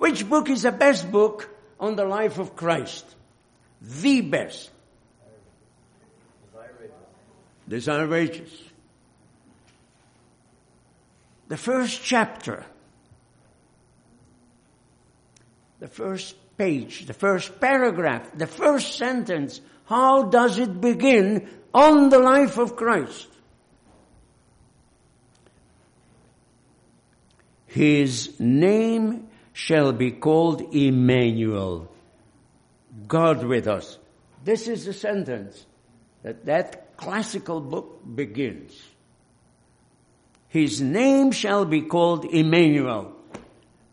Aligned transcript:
Which 0.00 0.26
book 0.26 0.48
is 0.48 0.62
the 0.62 0.72
best 0.72 1.12
book 1.12 1.54
on 1.78 1.94
the 1.94 2.06
life 2.06 2.38
of 2.38 2.56
Christ? 2.56 3.04
The 3.82 4.22
best. 4.22 4.70
Desire 7.68 8.04
of 8.04 8.12
Ages. 8.14 8.50
The 11.48 11.58
first 11.58 12.02
chapter, 12.02 12.64
the 15.80 15.88
first 15.88 16.34
page, 16.56 17.04
the 17.04 17.12
first 17.12 17.60
paragraph, 17.60 18.26
the 18.34 18.46
first 18.46 18.96
sentence, 18.96 19.60
how 19.84 20.22
does 20.22 20.58
it 20.58 20.80
begin 20.80 21.46
on 21.74 22.08
the 22.08 22.18
life 22.18 22.56
of 22.56 22.74
Christ? 22.74 23.28
His 27.66 28.40
name 28.40 29.26
shall 29.52 29.92
be 29.92 30.10
called 30.10 30.74
Emmanuel, 30.74 31.90
God 33.06 33.44
with 33.44 33.66
us. 33.66 33.98
This 34.44 34.68
is 34.68 34.84
the 34.84 34.92
sentence 34.92 35.66
that 36.22 36.46
that 36.46 36.96
classical 36.96 37.60
book 37.60 38.00
begins. 38.14 38.78
His 40.48 40.80
name 40.80 41.30
shall 41.30 41.64
be 41.64 41.82
called 41.82 42.24
Emmanuel, 42.24 43.12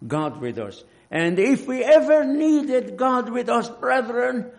God 0.05 0.41
with 0.41 0.57
us. 0.57 0.83
And 1.11 1.39
if 1.39 1.67
we 1.67 1.83
ever 1.83 2.25
needed 2.25 2.97
God 2.97 3.29
with 3.29 3.47
us, 3.47 3.69
brethren, 3.69 4.51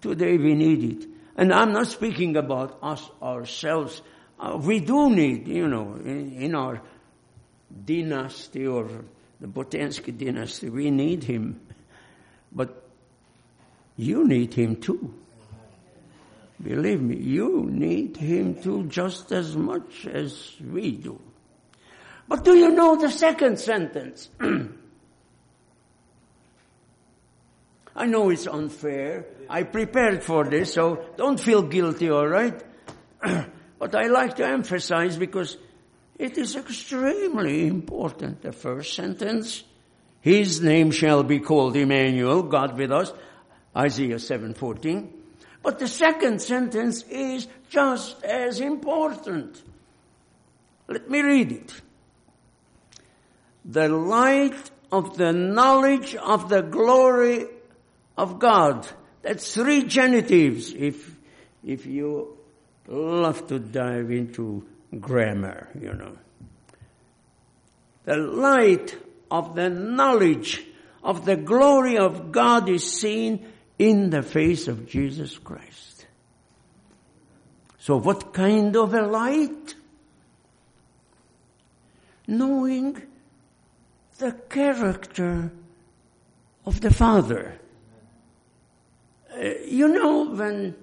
today 0.00 0.36
we 0.36 0.54
need 0.54 0.84
it. 0.84 1.08
And 1.36 1.52
I'm 1.52 1.72
not 1.72 1.86
speaking 1.86 2.36
about 2.36 2.78
us 2.82 3.08
ourselves. 3.22 4.02
Uh, 4.38 4.58
we 4.60 4.80
do 4.80 5.10
need, 5.10 5.46
you 5.46 5.68
know, 5.68 5.94
in, 5.94 6.32
in 6.32 6.54
our 6.54 6.80
dynasty 7.84 8.66
or 8.66 8.88
the 9.40 9.46
Botensky 9.46 10.16
dynasty. 10.16 10.68
We 10.68 10.90
need 10.90 11.24
him. 11.24 11.60
But 12.52 12.84
you 13.96 14.26
need 14.26 14.54
him 14.54 14.76
too. 14.76 15.14
Believe 16.62 17.00
me, 17.00 17.16
you 17.16 17.68
need 17.70 18.18
him 18.18 18.54
too 18.60 18.84
just 18.84 19.32
as 19.32 19.56
much 19.56 20.06
as 20.06 20.54
we 20.60 20.90
do. 20.90 21.18
But 22.28 22.44
do 22.44 22.54
you 22.54 22.70
know 22.70 22.96
the 22.96 23.10
second 23.10 23.58
sentence? 23.58 24.28
I 27.96 28.06
know 28.06 28.30
it's 28.30 28.46
unfair. 28.46 29.26
I 29.48 29.64
prepared 29.64 30.22
for 30.22 30.44
this, 30.44 30.74
so 30.74 31.04
don't 31.16 31.40
feel 31.40 31.62
guilty, 31.62 32.10
alright? 32.10 32.62
but 33.20 33.94
I 33.94 34.06
like 34.06 34.36
to 34.36 34.46
emphasize 34.46 35.16
because 35.16 35.56
it 36.20 36.36
is 36.36 36.54
extremely 36.54 37.66
important. 37.66 38.42
The 38.42 38.52
first 38.52 38.94
sentence, 38.94 39.64
His 40.20 40.60
name 40.60 40.90
shall 40.90 41.22
be 41.22 41.40
called 41.40 41.74
Emmanuel, 41.76 42.42
God 42.42 42.76
with 42.76 42.92
us, 42.92 43.10
Isaiah 43.74 44.18
7:14. 44.18 45.08
But 45.62 45.78
the 45.78 45.88
second 45.88 46.42
sentence 46.42 47.04
is 47.04 47.48
just 47.70 48.22
as 48.22 48.60
important. 48.60 49.62
Let 50.88 51.08
me 51.08 51.22
read 51.22 51.52
it. 51.52 51.80
The 53.64 53.88
light 53.88 54.70
of 54.92 55.16
the 55.16 55.32
knowledge 55.32 56.16
of 56.16 56.50
the 56.50 56.60
glory 56.60 57.46
of 58.18 58.38
God. 58.38 58.86
That's 59.22 59.54
three 59.54 59.84
genitives 59.84 60.74
if, 60.74 61.16
if 61.64 61.86
you 61.86 62.36
love 62.88 63.46
to 63.46 63.58
dive 63.58 64.10
into 64.10 64.66
grammar, 64.98 65.68
you 65.78 65.92
know. 65.92 66.16
The 68.04 68.16
light 68.16 68.96
of 69.30 69.54
the 69.54 69.70
knowledge 69.70 70.64
of 71.02 71.24
the 71.24 71.36
glory 71.36 71.96
of 71.98 72.32
God 72.32 72.68
is 72.68 72.90
seen 72.90 73.46
in 73.78 74.10
the 74.10 74.22
face 74.22 74.68
of 74.68 74.88
Jesus 74.88 75.38
Christ. 75.38 76.06
So 77.78 77.96
what 77.96 78.32
kind 78.34 78.76
of 78.76 78.92
a 78.94 79.02
light? 79.02 79.74
Knowing 82.26 83.00
the 84.18 84.32
character 84.32 85.50
of 86.66 86.80
the 86.80 86.92
Father. 86.92 87.58
Uh, 89.34 89.44
you 89.64 89.88
know, 89.88 90.26
when 90.26 90.76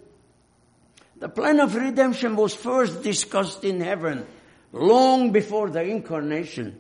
the 1.19 1.29
plan 1.29 1.59
of 1.59 1.75
redemption 1.75 2.35
was 2.35 2.53
first 2.53 3.01
discussed 3.01 3.63
in 3.63 3.81
heaven 3.81 4.25
long 4.71 5.31
before 5.31 5.69
the 5.69 5.81
incarnation. 5.81 6.79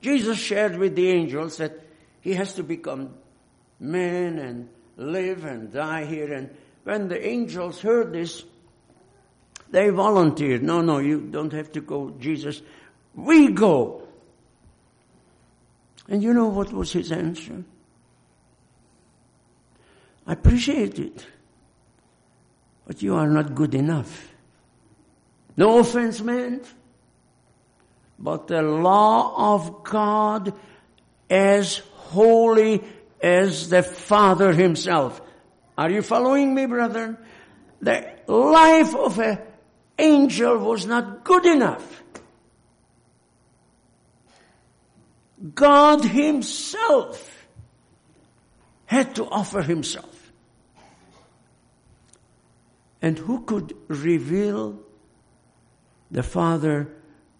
Jesus 0.00 0.38
shared 0.38 0.76
with 0.76 0.96
the 0.96 1.08
angels 1.10 1.58
that 1.58 1.78
he 2.20 2.34
has 2.34 2.54
to 2.54 2.62
become 2.62 3.14
man 3.78 4.38
and 4.38 4.68
live 4.96 5.44
and 5.44 5.72
die 5.72 6.06
here. 6.06 6.32
And 6.32 6.54
when 6.84 7.08
the 7.08 7.26
angels 7.26 7.80
heard 7.80 8.12
this, 8.14 8.44
they 9.70 9.90
volunteered. 9.90 10.62
No, 10.62 10.80
no, 10.80 10.98
you 10.98 11.20
don't 11.20 11.52
have 11.52 11.72
to 11.72 11.80
go, 11.80 12.14
Jesus. 12.18 12.62
We 13.14 13.52
go. 13.52 14.08
And 16.08 16.22
you 16.22 16.32
know 16.32 16.48
what 16.48 16.72
was 16.72 16.92
his 16.92 17.12
answer? 17.12 17.62
I 20.26 20.32
appreciate 20.32 20.98
it 20.98 21.26
but 22.90 23.02
you 23.02 23.14
are 23.14 23.28
not 23.28 23.54
good 23.54 23.76
enough. 23.76 24.32
No 25.56 25.78
offense 25.78 26.20
meant, 26.20 26.66
but 28.18 28.48
the 28.48 28.62
law 28.62 29.54
of 29.54 29.84
God 29.84 30.52
as 31.30 31.78
holy 31.94 32.82
as 33.22 33.68
the 33.68 33.84
Father 33.84 34.52
himself. 34.52 35.22
Are 35.78 35.88
you 35.88 36.02
following 36.02 36.52
me, 36.52 36.66
brethren? 36.66 37.16
The 37.80 38.10
life 38.26 38.96
of 38.96 39.20
an 39.20 39.38
angel 39.96 40.58
was 40.58 40.84
not 40.84 41.22
good 41.22 41.46
enough. 41.46 42.02
God 45.54 46.04
himself 46.04 47.46
had 48.86 49.14
to 49.14 49.26
offer 49.26 49.62
himself. 49.62 50.19
And 53.02 53.18
who 53.18 53.42
could 53.42 53.74
reveal 53.88 54.78
the 56.10 56.22
Father 56.22 56.88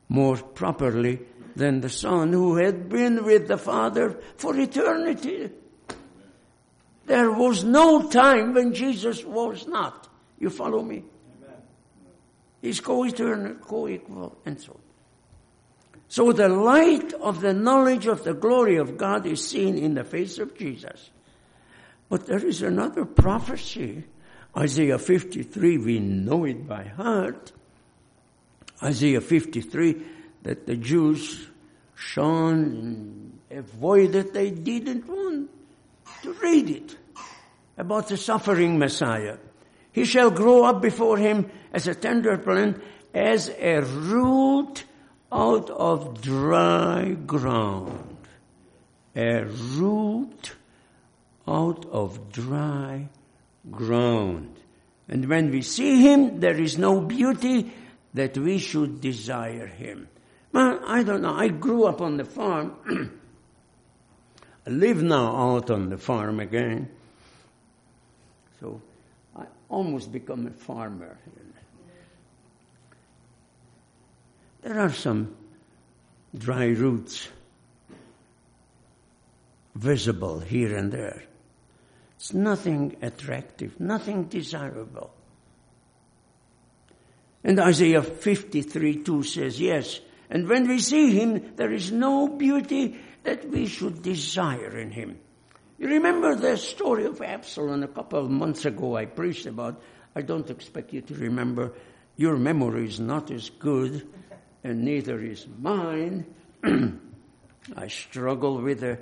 more 0.09 0.37
properly 0.37 1.21
than 1.55 1.81
the 1.81 1.91
Son 1.91 2.33
who 2.33 2.57
had 2.57 2.89
been 2.89 3.25
with 3.25 3.49
the 3.49 3.59
Father 3.59 4.19
for 4.37 4.57
eternity? 4.57 5.51
There 7.07 7.33
was 7.33 7.65
no 7.65 8.09
time 8.09 8.55
when 8.55 8.73
Jesus 8.73 9.25
was 9.25 9.67
not. 9.67 10.09
You 10.39 10.49
follow 10.49 10.83
me? 10.83 11.03
Amen. 11.43 11.57
He's 12.63 12.81
co-eternal, 12.81 13.57
co-equal, 13.57 14.39
and 14.47 14.61
so 14.61 14.73
on. 14.73 14.81
So 16.09 16.33
the 16.33 16.49
light 16.49 17.13
of 17.15 17.41
the 17.41 17.53
knowledge 17.53 18.07
of 18.07 18.25
the 18.25 18.35
glory 18.35 18.77
of 18.77 18.97
God 18.97 19.27
is 19.27 19.47
seen 19.47 19.77
in 19.77 19.95
the 19.95 20.05
face 20.05 20.39
of 20.39 20.57
Jesus. 20.57 21.11
But 22.09 22.27
there 22.27 22.45
is 22.45 22.63
another 22.63 23.05
prophecy 23.05 24.05
Isaiah 24.57 24.99
53, 24.99 25.79
we 25.79 25.99
know 26.01 26.45
it 26.45 26.67
by 26.67 26.85
heart. 26.85 27.53
Isaiah 28.83 29.21
53, 29.21 30.03
that 30.43 30.67
the 30.67 30.77
Jews 30.77 31.47
shunned 31.95 33.39
and 33.51 33.59
avoided, 33.59 34.33
they 34.33 34.51
didn't 34.51 35.07
want 35.07 35.51
to 36.23 36.33
read 36.35 36.71
it 36.71 36.97
about 37.77 38.09
the 38.09 38.17
suffering 38.17 38.79
Messiah. 38.79 39.37
He 39.93 40.05
shall 40.05 40.31
grow 40.31 40.65
up 40.65 40.83
before 40.83 41.19
him 41.19 41.51
as 41.73 41.87
a 41.87 41.95
tender 41.95 42.37
plant, 42.39 42.83
as 43.15 43.51
a 43.59 43.81
root 43.81 44.85
out 45.33 45.71
of 45.71 46.21
dry 46.21 47.11
ground. 47.27 48.17
A 49.17 49.45
root 49.45 50.53
out 51.47 51.87
of 51.87 52.33
dry 52.33 53.09
ground. 53.69 54.57
And 55.09 55.29
when 55.29 55.51
we 55.51 55.63
see 55.63 56.03
him, 56.03 56.41
there 56.41 56.59
is 56.61 56.79
no 56.79 57.01
beauty 57.01 57.73
that 58.15 58.39
we 58.39 58.59
should 58.59 59.01
desire 59.01 59.67
him. 59.67 60.09
Well, 60.53 60.81
I 60.87 61.03
don't 61.03 61.23
know. 61.23 61.35
I 61.35 61.49
grew 61.49 61.85
up 61.85 62.01
on 62.01 62.17
the 62.17 62.25
farm. 62.25 62.75
I 64.67 64.71
live 64.71 65.03
now 65.03 65.37
out 65.37 65.71
on 65.71 65.89
the 65.91 65.99
farm 65.99 66.41
again. 66.41 66.89
So 68.61 68.81
I 69.37 69.45
almost 69.69 70.13
become 70.13 70.47
a 70.47 70.51
farmer. 70.51 71.19
There 74.63 74.79
are 74.79 74.93
some 74.93 75.35
dry 76.37 76.67
roots 76.67 77.29
visible 79.75 80.41
here 80.41 80.77
and 80.77 80.93
there. 80.93 81.23
It's 82.21 82.35
nothing 82.35 82.99
attractive, 83.01 83.81
nothing 83.81 84.25
desirable. 84.25 85.11
And 87.43 87.59
Isaiah 87.59 88.03
53 88.03 89.03
2 89.03 89.23
says, 89.23 89.59
Yes, 89.59 90.01
And 90.31 90.49
when 90.49 90.69
we 90.69 90.79
see 90.79 91.11
him, 91.11 91.57
there 91.57 91.73
is 91.73 91.91
no 91.91 92.29
beauty 92.29 92.97
that 93.25 93.49
we 93.51 93.67
should 93.67 94.03
desire 94.03 94.79
in 94.79 94.93
him. 94.93 95.19
You 95.77 95.89
remember 95.89 96.37
the 96.37 96.57
story 96.57 97.05
of 97.07 97.21
Absalom 97.21 97.83
a 97.83 97.89
couple 97.89 98.21
of 98.21 98.31
months 98.31 98.65
ago 98.65 98.97
I 98.97 99.07
preached 99.07 99.47
about. 99.47 99.83
I 100.15 100.23
don't 100.23 100.49
expect 100.49 100.93
you 100.93 101.01
to 101.01 101.15
remember. 101.15 101.73
Your 102.17 102.37
memory 102.37 102.87
is 102.87 103.01
not 103.01 103.31
as 103.31 103.51
good, 103.51 104.07
and 104.63 104.85
neither 104.85 105.19
is 105.21 105.47
mine. 105.59 106.27
I 107.77 107.89
struggle 107.89 108.61
with 108.61 108.85
a 108.85 108.99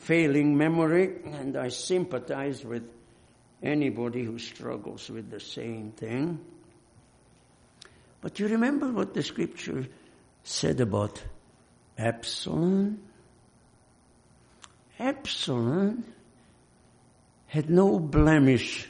failing 0.00 0.56
memory, 0.56 1.20
and 1.26 1.56
I 1.56 1.68
sympathize 1.68 2.64
with 2.64 2.82
anybody 3.62 4.24
who 4.24 4.38
struggles 4.38 5.10
with 5.10 5.30
the 5.30 5.40
same 5.40 5.92
thing. 5.92 6.40
But 8.22 8.38
you 8.38 8.48
remember 8.48 8.90
what 8.90 9.12
the 9.12 9.22
scripture 9.22 9.86
said 10.42 10.80
about 10.80 11.22
Absalom? 11.98 13.02
Absalom 14.98 16.04
had 17.46 17.68
no 17.68 17.98
blemish. 17.98 18.88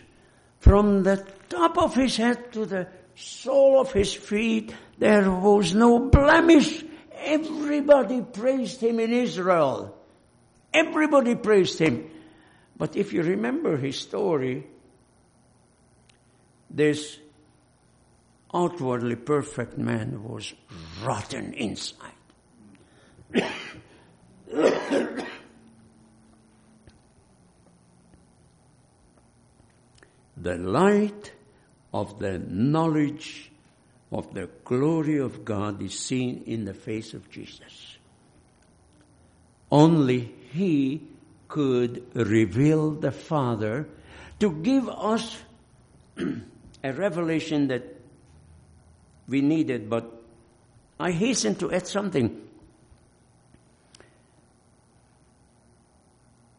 From 0.61 1.03
the 1.03 1.27
top 1.49 1.77
of 1.77 1.95
his 1.95 2.17
head 2.17 2.53
to 2.53 2.67
the 2.67 2.87
sole 3.17 3.81
of 3.81 3.93
his 3.93 4.15
feet, 4.15 4.73
there 4.99 5.29
was 5.31 5.75
no 5.75 5.99
blemish. 5.99 6.85
Everybody 7.15 8.23
praised 8.23 8.81
him 8.81 9.01
in 9.01 9.13
Israel. 9.13 9.97
Everybody 10.73 11.35
praised 11.35 11.79
him. 11.79 12.11
But 12.77 12.97
if 12.97 13.13
you 13.13 13.23
remember 13.23 13.77
his 13.77 13.99
story, 13.99 14.67
this 16.71 17.19
outwardly 18.55 19.17
perfect 19.17 19.77
man 19.77 20.25
was 20.25 20.55
rotten 21.03 21.53
inside. 21.53 22.13
the 30.37 30.57
light 30.57 31.33
of 31.93 32.19
the 32.19 32.39
knowledge 32.39 33.51
of 34.11 34.33
the 34.35 34.49
glory 34.65 35.19
of 35.19 35.45
God 35.45 35.83
is 35.83 35.99
seen 35.99 36.43
in 36.47 36.65
the 36.65 36.75
face 36.75 37.15
of 37.15 37.31
Jesus. 37.31 37.99
Only 39.71 40.35
He 40.53 41.03
could 41.49 42.05
reveal 42.15 42.91
the 42.91 43.13
Father 43.13 43.87
to 44.41 44.51
give 44.51 44.89
us 44.89 45.39
a 46.85 46.93
revelation 46.93 47.69
that 47.69 47.85
we 49.29 49.41
needed, 49.43 49.89
but 49.89 50.11
I 50.99 51.13
hasten 51.13 51.55
to 51.57 51.71
add 51.73 51.87
something. 51.87 52.49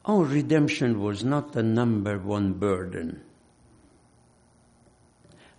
Our 0.05 0.23
redemption 0.23 1.01
was 1.01 1.23
not 1.23 1.51
the 1.51 1.63
number 1.63 2.17
one 2.17 2.53
burden. 2.53 3.21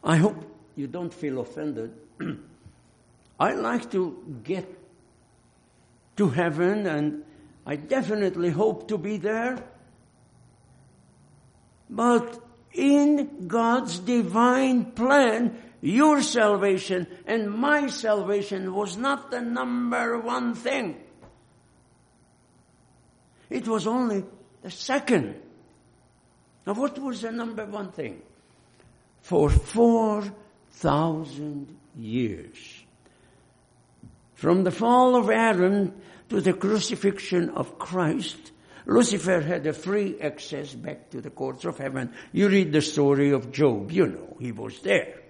I 0.03 0.17
hope 0.17 0.37
you 0.75 0.87
don't 0.87 1.13
feel 1.13 1.41
offended. 1.41 1.93
I 3.41 3.55
like 3.55 3.91
to 3.93 4.41
get 4.43 4.67
to 6.17 6.29
heaven 6.31 6.87
and 6.87 7.25
I 7.65 7.77
definitely 7.77 8.51
hope 8.51 8.89
to 8.89 8.99
be 8.99 9.19
there. 9.19 9.63
But 11.89 12.43
in 12.73 13.47
God's 13.47 13.99
divine 13.99 14.93
plan, 14.93 15.59
your 15.81 16.23
salvation 16.23 17.07
and 17.27 17.51
my 17.51 17.89
salvation 17.89 18.73
was 18.75 18.97
not 18.97 19.31
the 19.31 19.41
number 19.41 20.19
one 20.19 20.55
thing. 20.55 21.01
It 23.51 23.67
was 23.69 23.87
only 23.87 24.25
the 24.63 24.71
second. 24.71 25.37
Now 26.67 26.75
what 26.75 26.99
was 26.99 27.21
the 27.21 27.31
number 27.31 27.65
one 27.67 27.93
thing? 27.93 28.23
For 29.21 29.51
4,000 29.51 31.77
years. 31.97 32.82
From 34.43 34.65
the 34.65 34.73
fall 34.73 35.15
of 35.15 35.31
Adam 35.31 35.95
to 36.29 36.41
the 36.41 36.53
crucifixion 36.53 37.51
of 37.51 37.79
Christ, 37.79 38.51
Lucifer 38.87 39.41
had 39.41 39.65
a 39.69 39.73
free 39.73 40.21
access 40.21 40.75
back 40.75 41.11
to 41.11 41.21
the 41.21 41.31
courts 41.31 41.65
of 41.65 41.79
heaven. 41.79 42.13
You 42.33 42.49
read 42.49 42.73
the 42.73 42.83
story 42.83 43.31
of 43.31 43.53
Job, 43.53 43.93
you 43.93 44.09
know, 44.09 44.37
he 44.41 44.51
was 44.51 44.81
there. 44.81 45.21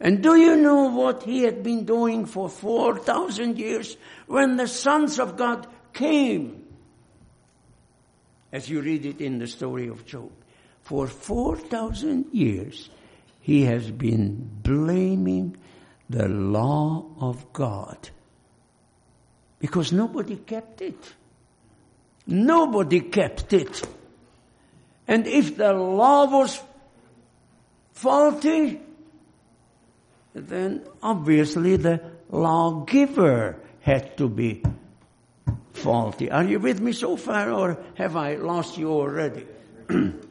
And 0.00 0.22
do 0.22 0.36
you 0.36 0.56
know 0.56 0.88
what 0.88 1.24
he 1.24 1.42
had 1.42 1.62
been 1.62 1.84
doing 1.84 2.24
for 2.24 2.48
4,000 2.48 3.58
years 3.58 3.98
when 4.26 4.56
the 4.56 4.68
sons 4.68 5.18
of 5.18 5.36
God 5.36 5.66
came? 5.92 6.64
As 8.50 8.70
you 8.70 8.80
read 8.80 9.04
it 9.04 9.20
in 9.20 9.38
the 9.38 9.46
story 9.46 9.88
of 9.88 10.06
Job. 10.06 10.32
For 10.80 11.08
4,000 11.08 12.32
years, 12.32 12.88
he 13.42 13.64
has 13.64 13.90
been 13.90 14.50
blaming 14.62 15.58
the 16.08 16.28
law 16.28 17.04
of 17.20 17.52
God 17.52 18.10
because 19.58 19.92
nobody 19.92 20.36
kept 20.36 20.82
it. 20.82 21.14
Nobody 22.26 23.00
kept 23.00 23.52
it. 23.52 23.86
And 25.08 25.26
if 25.26 25.56
the 25.56 25.72
law 25.72 26.26
was 26.26 26.60
faulty, 27.92 28.80
then 30.34 30.82
obviously 31.02 31.76
the 31.76 32.02
lawgiver 32.30 33.56
had 33.80 34.16
to 34.18 34.28
be 34.28 34.62
faulty. 35.72 36.30
Are 36.30 36.44
you 36.44 36.58
with 36.58 36.80
me 36.80 36.92
so 36.92 37.16
far 37.16 37.50
or 37.50 37.78
have 37.94 38.16
I 38.16 38.34
lost 38.34 38.76
you 38.76 38.90
already? 38.90 39.46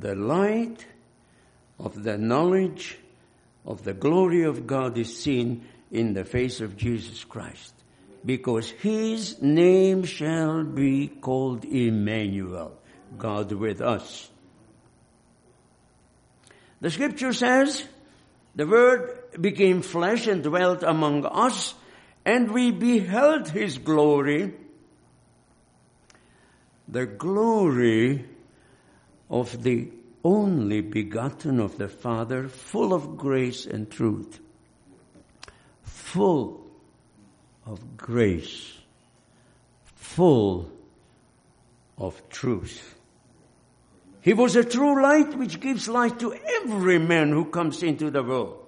the 0.00 0.14
light 0.14 0.86
of 1.78 2.02
the 2.02 2.16
knowledge 2.16 2.98
of 3.66 3.84
the 3.84 3.92
glory 3.92 4.44
of 4.44 4.66
God 4.66 4.96
is 4.96 5.22
seen 5.22 5.64
in 5.90 6.14
the 6.14 6.24
face 6.24 6.60
of 6.60 6.76
Jesus 6.76 7.24
Christ. 7.24 7.74
Because 8.24 8.70
his 8.70 9.40
name 9.40 10.04
shall 10.04 10.64
be 10.64 11.08
called 11.08 11.64
Emmanuel, 11.64 12.78
God 13.18 13.52
with 13.52 13.80
us. 13.80 14.30
The 16.80 16.90
scripture 16.90 17.32
says, 17.32 17.84
the 18.54 18.66
word 18.66 19.40
became 19.40 19.82
flesh 19.82 20.26
and 20.26 20.42
dwelt 20.42 20.82
among 20.82 21.26
us, 21.26 21.74
and 22.24 22.50
we 22.50 22.70
beheld 22.70 23.48
his 23.48 23.78
glory, 23.78 24.54
the 26.88 27.06
glory 27.06 28.24
of 29.30 29.62
the 29.62 29.90
only 30.24 30.80
begotten 30.80 31.60
of 31.60 31.78
the 31.78 31.88
Father, 31.88 32.48
full 32.48 32.92
of 32.92 33.16
grace 33.16 33.66
and 33.66 33.90
truth. 33.90 34.40
Full 35.82 36.66
of 37.66 37.96
grace. 37.96 38.72
Full 39.94 40.70
of 41.96 42.28
truth. 42.28 42.96
He 44.22 44.34
was 44.34 44.56
a 44.56 44.64
true 44.64 45.02
light 45.02 45.36
which 45.36 45.60
gives 45.60 45.88
light 45.88 46.18
to 46.20 46.34
every 46.34 46.98
man 46.98 47.30
who 47.30 47.46
comes 47.46 47.82
into 47.82 48.10
the 48.10 48.22
world. 48.22 48.66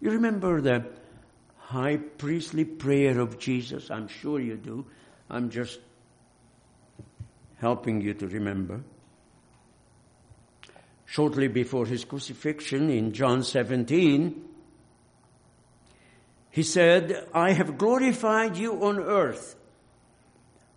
You 0.00 0.10
remember 0.10 0.60
the 0.60 0.84
high 1.56 1.96
priestly 1.96 2.64
prayer 2.64 3.18
of 3.18 3.38
Jesus? 3.38 3.90
I'm 3.90 4.06
sure 4.06 4.38
you 4.38 4.56
do. 4.56 4.84
I'm 5.30 5.50
just 5.50 5.80
helping 7.64 8.02
you 8.02 8.12
to 8.12 8.26
remember. 8.28 8.84
Shortly 11.06 11.48
before 11.48 11.86
his 11.86 12.04
crucifixion 12.04 12.90
in 12.90 13.12
John 13.14 13.42
17, 13.42 14.44
he 16.50 16.62
said, 16.62 17.26
I 17.32 17.52
have 17.52 17.78
glorified 17.78 18.58
you 18.58 18.84
on 18.84 18.98
earth. 18.98 19.56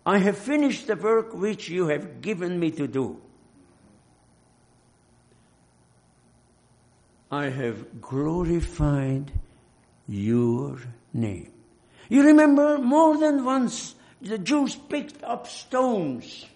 I 0.06 0.16
have 0.16 0.38
finished 0.38 0.86
the 0.86 0.96
work 0.96 1.34
which 1.34 1.68
you 1.68 1.88
have 1.88 2.22
given 2.22 2.58
me 2.58 2.70
to 2.80 2.88
do. 2.88 3.20
I 7.30 7.50
have 7.50 8.00
glorified 8.00 9.30
your 10.06 10.78
name. 11.12 11.52
You 12.08 12.22
remember 12.22 12.78
more 12.78 13.18
than 13.18 13.44
once 13.44 13.94
the 14.22 14.38
Jews 14.38 14.74
picked 14.74 15.22
up 15.22 15.46
stones 15.46 16.46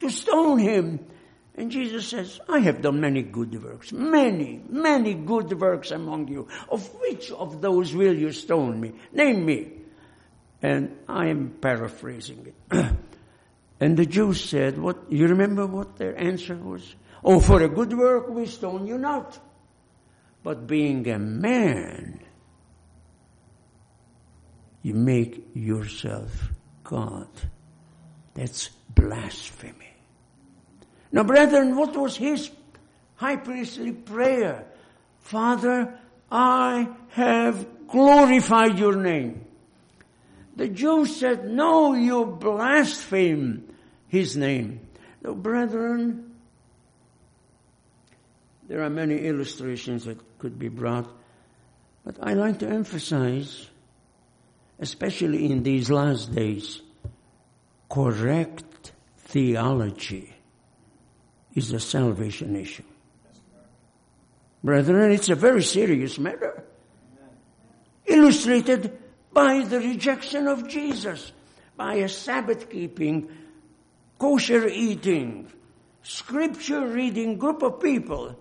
to 0.00 0.10
stone 0.10 0.58
him. 0.58 1.06
And 1.54 1.70
Jesus 1.70 2.08
says, 2.08 2.38
I 2.48 2.58
have 2.60 2.82
done 2.82 3.00
many 3.00 3.22
good 3.22 3.62
works, 3.62 3.92
many, 3.92 4.62
many 4.68 5.14
good 5.14 5.58
works 5.58 5.90
among 5.90 6.28
you. 6.28 6.48
Of 6.68 6.86
which 7.00 7.30
of 7.30 7.62
those 7.62 7.94
will 7.94 8.14
you 8.14 8.32
stone 8.32 8.78
me? 8.78 8.92
Name 9.12 9.44
me. 9.44 9.72
And 10.62 10.96
I 11.08 11.28
am 11.28 11.56
paraphrasing 11.60 12.52
it. 12.70 12.86
And 13.78 13.96
the 13.96 14.06
Jews 14.06 14.42
said, 14.42 14.78
what, 14.78 15.10
you 15.10 15.28
remember 15.28 15.66
what 15.66 15.96
their 15.96 16.18
answer 16.18 16.56
was? 16.56 16.94
Oh, 17.22 17.40
for 17.40 17.62
a 17.62 17.68
good 17.68 17.92
work 17.92 18.28
we 18.28 18.46
stone 18.46 18.86
you 18.86 18.96
not. 18.96 19.38
But 20.42 20.66
being 20.66 21.08
a 21.08 21.18
man, 21.18 22.20
you 24.82 24.94
make 24.94 25.48
yourself 25.54 26.52
God. 26.84 27.28
That's 28.36 28.68
blasphemy. 28.94 29.94
Now, 31.10 31.24
brethren, 31.24 31.74
what 31.74 31.96
was 31.96 32.16
his 32.16 32.50
high 33.14 33.36
priestly 33.36 33.92
prayer? 33.92 34.66
Father, 35.20 35.98
I 36.30 36.88
have 37.10 37.66
glorified 37.88 38.78
your 38.78 38.96
name. 38.96 39.46
The 40.54 40.68
Jews 40.68 41.16
said, 41.16 41.48
no, 41.48 41.94
you 41.94 42.26
blaspheme 42.26 43.74
his 44.08 44.36
name. 44.36 44.80
Now, 45.22 45.32
brethren, 45.32 46.34
there 48.68 48.82
are 48.82 48.90
many 48.90 49.18
illustrations 49.18 50.04
that 50.04 50.18
could 50.38 50.58
be 50.58 50.68
brought, 50.68 51.10
but 52.04 52.16
I 52.20 52.34
like 52.34 52.58
to 52.58 52.68
emphasize, 52.68 53.70
especially 54.78 55.50
in 55.50 55.62
these 55.62 55.90
last 55.90 56.34
days, 56.34 56.82
correct 57.88 58.92
theology 59.18 60.32
is 61.54 61.72
a 61.72 61.80
salvation 61.80 62.56
issue. 62.56 62.82
Brethren, 64.62 65.12
it's 65.12 65.28
a 65.28 65.34
very 65.34 65.62
serious 65.62 66.18
matter. 66.18 66.64
Illustrated 68.04 68.98
by 69.32 69.64
the 69.64 69.80
rejection 69.80 70.48
of 70.48 70.68
Jesus, 70.68 71.32
by 71.76 71.94
a 71.96 72.08
Sabbath 72.08 72.70
keeping, 72.70 73.28
kosher 74.18 74.66
eating, 74.66 75.50
scripture 76.02 76.86
reading 76.86 77.36
group 77.38 77.62
of 77.62 77.80
people 77.80 78.36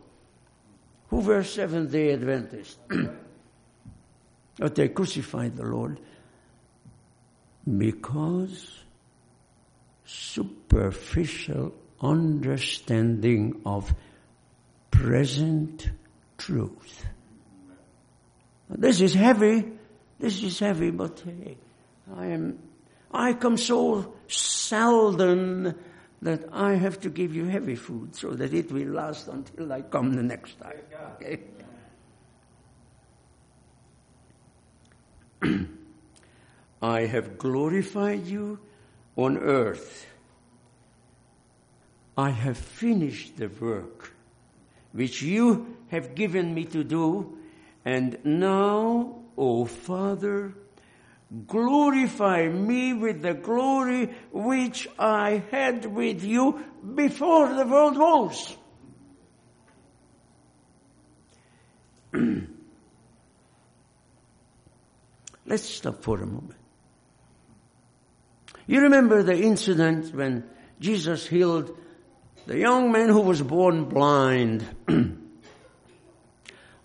who 1.09 1.19
were 1.19 1.43
Seventh 1.43 1.91
day 1.91 2.13
Adventists. 2.13 2.77
but 4.57 4.75
they 4.75 4.89
crucified 4.89 5.55
the 5.55 5.65
Lord 5.65 5.99
because 7.77 8.84
superficial 10.05 11.73
understanding 11.99 13.61
of 13.65 13.93
present 14.91 15.89
truth. 16.37 17.05
This 18.69 19.01
is 19.01 19.13
heavy. 19.13 19.65
This 20.19 20.41
is 20.43 20.59
heavy, 20.59 20.91
but 20.91 21.21
hey, 21.25 21.57
I 22.15 22.27
am, 22.27 22.59
I 23.11 23.33
come 23.33 23.57
so 23.57 24.13
seldom 24.27 25.75
that 26.21 26.47
I 26.51 26.75
have 26.75 26.99
to 27.01 27.09
give 27.09 27.35
you 27.35 27.45
heavy 27.45 27.75
food 27.75 28.15
so 28.15 28.31
that 28.31 28.53
it 28.53 28.71
will 28.71 28.87
last 28.87 29.27
until 29.27 29.71
I 29.71 29.81
come 29.81 30.13
the 30.13 30.23
next 30.23 30.59
time. 30.59 30.79
Okay? 31.15 31.41
I 36.81 37.01
have 37.01 37.37
glorified 37.37 38.25
you 38.25 38.59
on 39.15 39.37
earth. 39.37 40.07
I 42.17 42.29
have 42.29 42.57
finished 42.57 43.37
the 43.37 43.47
work 43.47 44.13
which 44.93 45.21
you 45.21 45.77
have 45.89 46.15
given 46.15 46.53
me 46.53 46.63
to 46.65 46.83
do, 46.83 47.37
and 47.83 48.17
now, 48.23 49.15
O 49.37 49.65
Father, 49.65 50.53
glorify 51.47 52.47
me 52.47 52.93
with 52.93 53.21
the 53.21 53.33
glory 53.33 54.15
which 54.31 54.87
I 54.97 55.43
had 55.51 55.85
with 55.85 56.23
you 56.23 56.63
before 56.95 57.53
the 57.53 57.65
world 57.65 57.97
was. 57.97 58.55
Let's 65.45 65.65
stop 65.65 66.01
for 66.01 66.21
a 66.21 66.25
moment. 66.25 66.64
You 68.67 68.81
remember 68.81 69.21
the 69.23 69.37
incident 69.37 70.13
when 70.13 70.43
Jesus 70.79 71.27
healed 71.27 71.77
the 72.47 72.57
young 72.57 72.91
man 72.91 73.09
who 73.09 73.21
was 73.21 73.41
born 73.41 73.85
blind. 73.85 74.65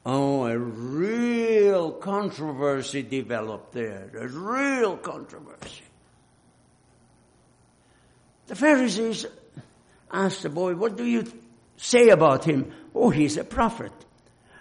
oh, 0.07 0.47
a 0.47 0.59
real 0.59 1.93
controversy 1.93 3.03
developed 3.03 3.73
there. 3.73 4.11
A 4.19 4.29
real 4.29 4.97
controversy. 4.97 5.85
The 8.47 8.57
Pharisees 8.57 9.27
asked 10.11 10.43
the 10.43 10.49
boy, 10.49 10.75
what 10.75 10.97
do 10.97 11.05
you 11.05 11.25
say 11.77 12.09
about 12.09 12.45
him? 12.45 12.73
Oh, 12.95 13.11
he's 13.11 13.37
a 13.37 13.45
prophet. 13.45 13.93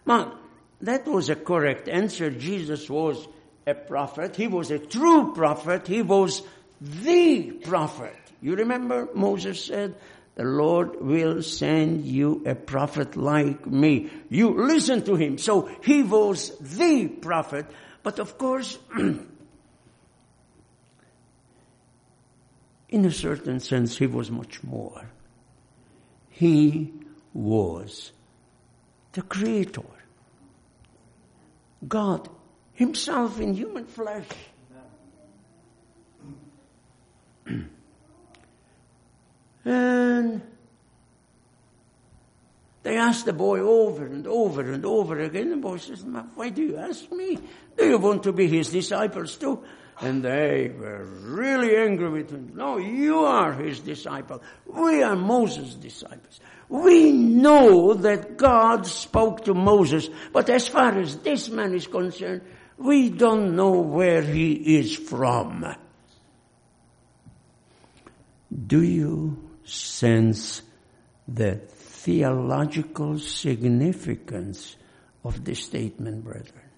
Now, 0.05 0.37
that 0.81 1.05
was 1.05 1.29
a 1.29 1.35
correct 1.35 1.89
answer. 1.89 2.29
Jesus 2.29 2.89
was 2.89 3.27
a 3.65 3.73
prophet. 3.73 4.35
He 4.35 4.47
was 4.47 4.71
a 4.71 4.79
true 4.79 5.33
prophet. 5.33 5.87
He 5.87 6.01
was 6.01 6.43
the 6.81 7.51
prophet. 7.63 8.15
You 8.41 8.55
remember 8.55 9.09
Moses 9.13 9.63
said, 9.63 9.95
the 10.35 10.45
Lord 10.45 11.01
will 11.01 11.43
send 11.43 12.05
you 12.05 12.43
a 12.45 12.55
prophet 12.55 13.17
like 13.17 13.67
me. 13.67 14.09
You 14.29 14.51
listen 14.51 15.03
to 15.03 15.15
him. 15.15 15.37
So 15.37 15.69
he 15.83 16.01
was 16.01 16.57
the 16.59 17.07
prophet. 17.09 17.65
But 18.03 18.19
of 18.19 18.37
course, 18.37 18.77
in 18.97 19.27
a 22.89 23.11
certain 23.11 23.59
sense, 23.59 23.97
he 23.97 24.07
was 24.07 24.31
much 24.31 24.63
more. 24.63 25.09
He 26.29 26.93
was 27.33 28.13
the 29.11 29.23
creator. 29.23 29.83
God 31.85 32.29
himself 32.73 33.41
in 33.41 33.53
human 33.53 33.85
flesh. 33.85 34.25
And 39.65 40.41
they 42.81 42.97
asked 42.97 43.25
the 43.25 43.33
boy 43.33 43.59
over 43.59 44.05
and 44.05 44.25
over 44.25 44.61
and 44.61 44.85
over 44.85 45.19
again. 45.19 45.49
The 45.49 45.57
boy 45.57 45.77
says, 45.77 46.03
why 46.35 46.49
do 46.49 46.63
you 46.63 46.77
ask 46.77 47.11
me? 47.11 47.37
Do 47.77 47.87
you 47.87 47.97
want 47.97 48.23
to 48.23 48.31
be 48.31 48.47
his 48.47 48.69
disciples 48.69 49.35
too? 49.35 49.63
And 50.01 50.23
they 50.23 50.73
were 50.79 51.03
really 51.03 51.75
angry 51.75 52.09
with 52.09 52.31
him. 52.31 52.53
No, 52.55 52.77
you 52.77 53.19
are 53.19 53.51
his 53.51 53.81
disciple. 53.81 54.41
We 54.65 55.03
are 55.03 55.17
Moses' 55.17 55.75
disciples. 55.75 56.39
We 56.69 57.11
know 57.11 57.95
that 57.95 58.37
God 58.37 58.87
spoke 58.87 59.43
to 59.45 59.53
Moses, 59.53 60.09
but 60.31 60.49
as 60.49 60.67
far 60.69 60.97
as 60.97 61.17
this 61.17 61.49
man 61.49 61.75
is 61.75 61.85
concerned, 61.85 62.43
we 62.77 63.09
don't 63.09 63.57
know 63.57 63.81
where 63.81 64.21
he 64.21 64.79
is 64.79 64.95
from. 64.95 65.75
Do 68.67 68.83
you 68.83 69.49
sense 69.63 70.61
the 71.27 71.55
theological 71.55 73.19
significance 73.19 74.75
of 75.23 75.43
this 75.43 75.65
statement, 75.65 76.23
brethren. 76.23 76.69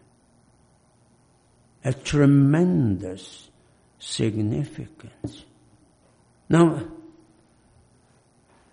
A 1.83 1.93
tremendous 1.93 3.49
significance. 3.99 5.45
Now, 6.49 6.85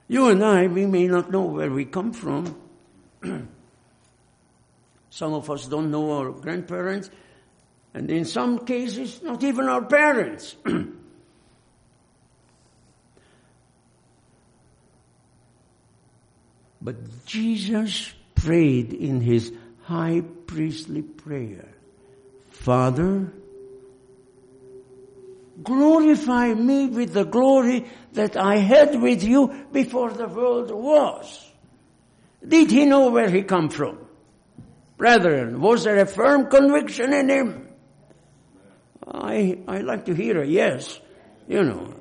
you 0.08 0.28
and 0.28 0.44
I, 0.44 0.66
we 0.66 0.86
may 0.86 1.06
not 1.06 1.30
know 1.30 1.42
where 1.42 1.70
we 1.70 1.84
come 1.84 2.12
from. 2.12 2.60
some 5.10 5.32
of 5.34 5.50
us 5.50 5.66
don't 5.66 5.90
know 5.90 6.12
our 6.12 6.30
grandparents, 6.32 7.10
and 7.94 8.10
in 8.10 8.24
some 8.24 8.64
cases, 8.64 9.22
not 9.22 9.42
even 9.42 9.68
our 9.68 9.84
parents. 9.84 10.56
But 16.80 17.26
Jesus 17.26 18.12
prayed 18.35 18.92
in 18.92 19.20
his 19.20 19.52
high 19.82 20.23
priestly 20.47 21.02
prayer, 21.02 21.68
Father, 22.50 23.32
glorify 25.62 26.54
me 26.54 26.87
with 26.87 27.12
the 27.12 27.25
glory 27.25 27.87
that 28.12 28.37
I 28.37 28.56
had 28.56 29.00
with 29.00 29.23
you 29.23 29.66
before 29.73 30.11
the 30.11 30.28
world 30.28 30.70
was. 30.70 31.44
Did 32.47 32.70
he 32.70 32.87
know 32.87 33.11
where 33.11 33.28
he 33.28 33.42
come 33.42 33.68
from? 33.68 33.99
Brethren, 34.97 35.61
was 35.61 35.85
there 35.85 35.99
a 35.99 36.06
firm 36.06 36.49
conviction 36.49 37.12
in 37.12 37.28
him? 37.28 37.68
I, 39.06 39.58
I 39.66 39.78
like 39.78 40.06
to 40.06 40.14
hear 40.14 40.40
a 40.40 40.47
yes. 40.47 41.00
You 41.47 41.62
know, 41.62 41.94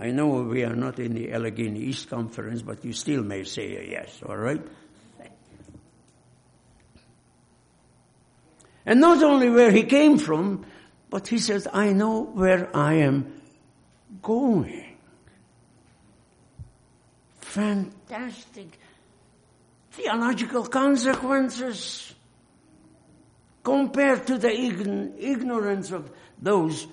I 0.00 0.12
know 0.12 0.28
we 0.42 0.62
are 0.62 0.76
not 0.76 1.00
in 1.00 1.14
the 1.14 1.32
Allegheny 1.32 1.80
East 1.80 2.08
Conference, 2.08 2.62
but 2.62 2.84
you 2.84 2.92
still 2.92 3.24
may 3.24 3.42
say 3.42 3.88
yes, 3.90 4.20
all 4.24 4.36
right? 4.36 4.64
And 8.86 9.00
not 9.00 9.22
only 9.22 9.50
where 9.50 9.72
he 9.72 9.82
came 9.82 10.18
from, 10.18 10.64
but 11.10 11.26
he 11.26 11.38
says, 11.38 11.66
I 11.72 11.92
know 11.92 12.22
where 12.22 12.74
I 12.74 12.94
am 12.94 13.40
going. 14.22 14.96
Fantastic 17.40 18.78
theological 19.90 20.64
consequences 20.64 22.14
compared 23.64 24.26
to 24.28 24.38
the 24.38 24.52
ignorance 25.18 25.90
of 25.90 26.10
those 26.40 26.86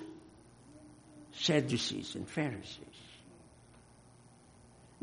Sadducees 1.32 2.16
and 2.16 2.28
Pharisees. 2.28 2.85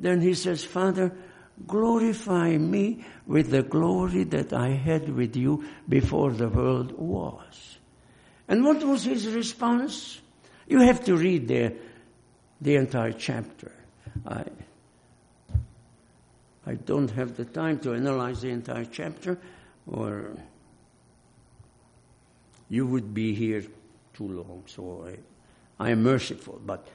Then 0.04 0.20
he 0.20 0.34
says, 0.34 0.66
Father, 0.66 1.14
glorify 1.66 2.58
me 2.58 3.06
with 3.26 3.52
the 3.52 3.64
glory 3.64 4.26
that 4.26 4.52
I 4.52 4.72
had 4.72 5.08
with 5.08 5.38
you 5.38 5.64
before 5.88 6.32
the 6.32 6.50
world 6.50 6.92
was. 6.92 7.78
And 8.50 8.66
what 8.66 8.84
was 8.84 9.06
his 9.06 9.30
response? 9.30 10.20
You 10.68 10.80
have 10.82 11.06
to 11.06 11.16
read 11.16 11.48
the, 11.48 11.76
the 12.60 12.76
entire 12.76 13.14
chapter. 13.14 13.72
I, 14.28 14.44
I 16.68 16.74
don't 16.74 17.12
have 17.12 17.38
the 17.38 17.46
time 17.46 17.80
to 17.80 17.94
analyze 17.94 18.42
the 18.42 18.50
entire 18.50 18.84
chapter, 18.84 19.40
or 19.88 20.36
you 22.68 22.86
would 22.88 23.14
be 23.14 23.34
here 23.34 23.64
too 24.14 24.28
long, 24.28 24.64
so 24.66 25.08
I, 25.08 25.86
I 25.88 25.92
am 25.92 26.04
merciful. 26.04 26.60
But 26.66 26.90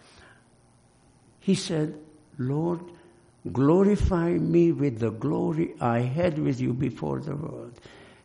he 1.41 1.55
said, 1.55 1.99
Lord, 2.37 2.81
glorify 3.53 4.31
me 4.31 4.73
with 4.73 4.99
the 4.99 5.11
glory 5.11 5.75
I 5.81 6.01
had 6.01 6.39
with 6.39 6.61
you 6.61 6.73
before 6.73 7.21
the 7.21 7.37
world. 7.37 7.81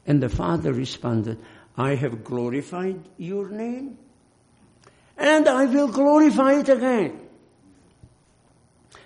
And 0.05 0.21
the 0.21 0.29
Father 0.29 0.73
responded, 0.73 1.39
I 1.77 1.95
have 1.95 2.23
glorified 2.23 3.07
your 3.17 3.49
name, 3.49 3.97
and 5.17 5.47
I 5.47 5.65
will 5.65 5.87
glorify 5.87 6.59
it 6.59 6.69
again. 6.69 7.19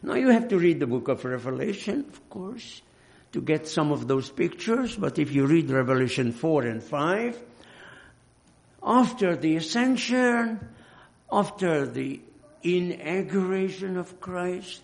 Now 0.01 0.15
you 0.15 0.29
have 0.29 0.49
to 0.49 0.57
read 0.57 0.79
the 0.79 0.87
book 0.87 1.07
of 1.07 1.23
Revelation, 1.23 2.05
of 2.07 2.29
course, 2.29 2.81
to 3.31 3.41
get 3.41 3.67
some 3.67 3.91
of 3.91 4.07
those 4.07 4.29
pictures, 4.29 4.95
but 4.95 5.19
if 5.19 5.31
you 5.31 5.45
read 5.45 5.69
Revelation 5.69 6.31
4 6.31 6.63
and 6.63 6.83
5, 6.83 7.43
after 8.83 9.35
the 9.35 9.55
ascension, 9.55 10.59
after 11.31 11.85
the 11.85 12.21
inauguration 12.63 13.97
of 13.97 14.19
Christ, 14.19 14.81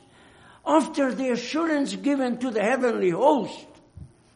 after 0.65 1.13
the 1.13 1.29
assurance 1.32 1.96
given 1.96 2.38
to 2.38 2.51
the 2.51 2.63
heavenly 2.63 3.10
host, 3.10 3.67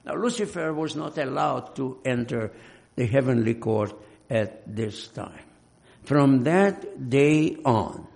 now 0.06 0.16
Lucifer 0.16 0.74
was 0.74 0.96
not 0.96 1.18
allowed 1.18 1.76
to 1.76 2.00
enter 2.06 2.52
the 2.96 3.06
heavenly 3.06 3.54
court 3.54 3.94
at 4.30 4.76
this 4.76 5.08
time. 5.08 5.44
From 6.04 6.44
that 6.44 7.10
day 7.10 7.58
on, 7.66 8.08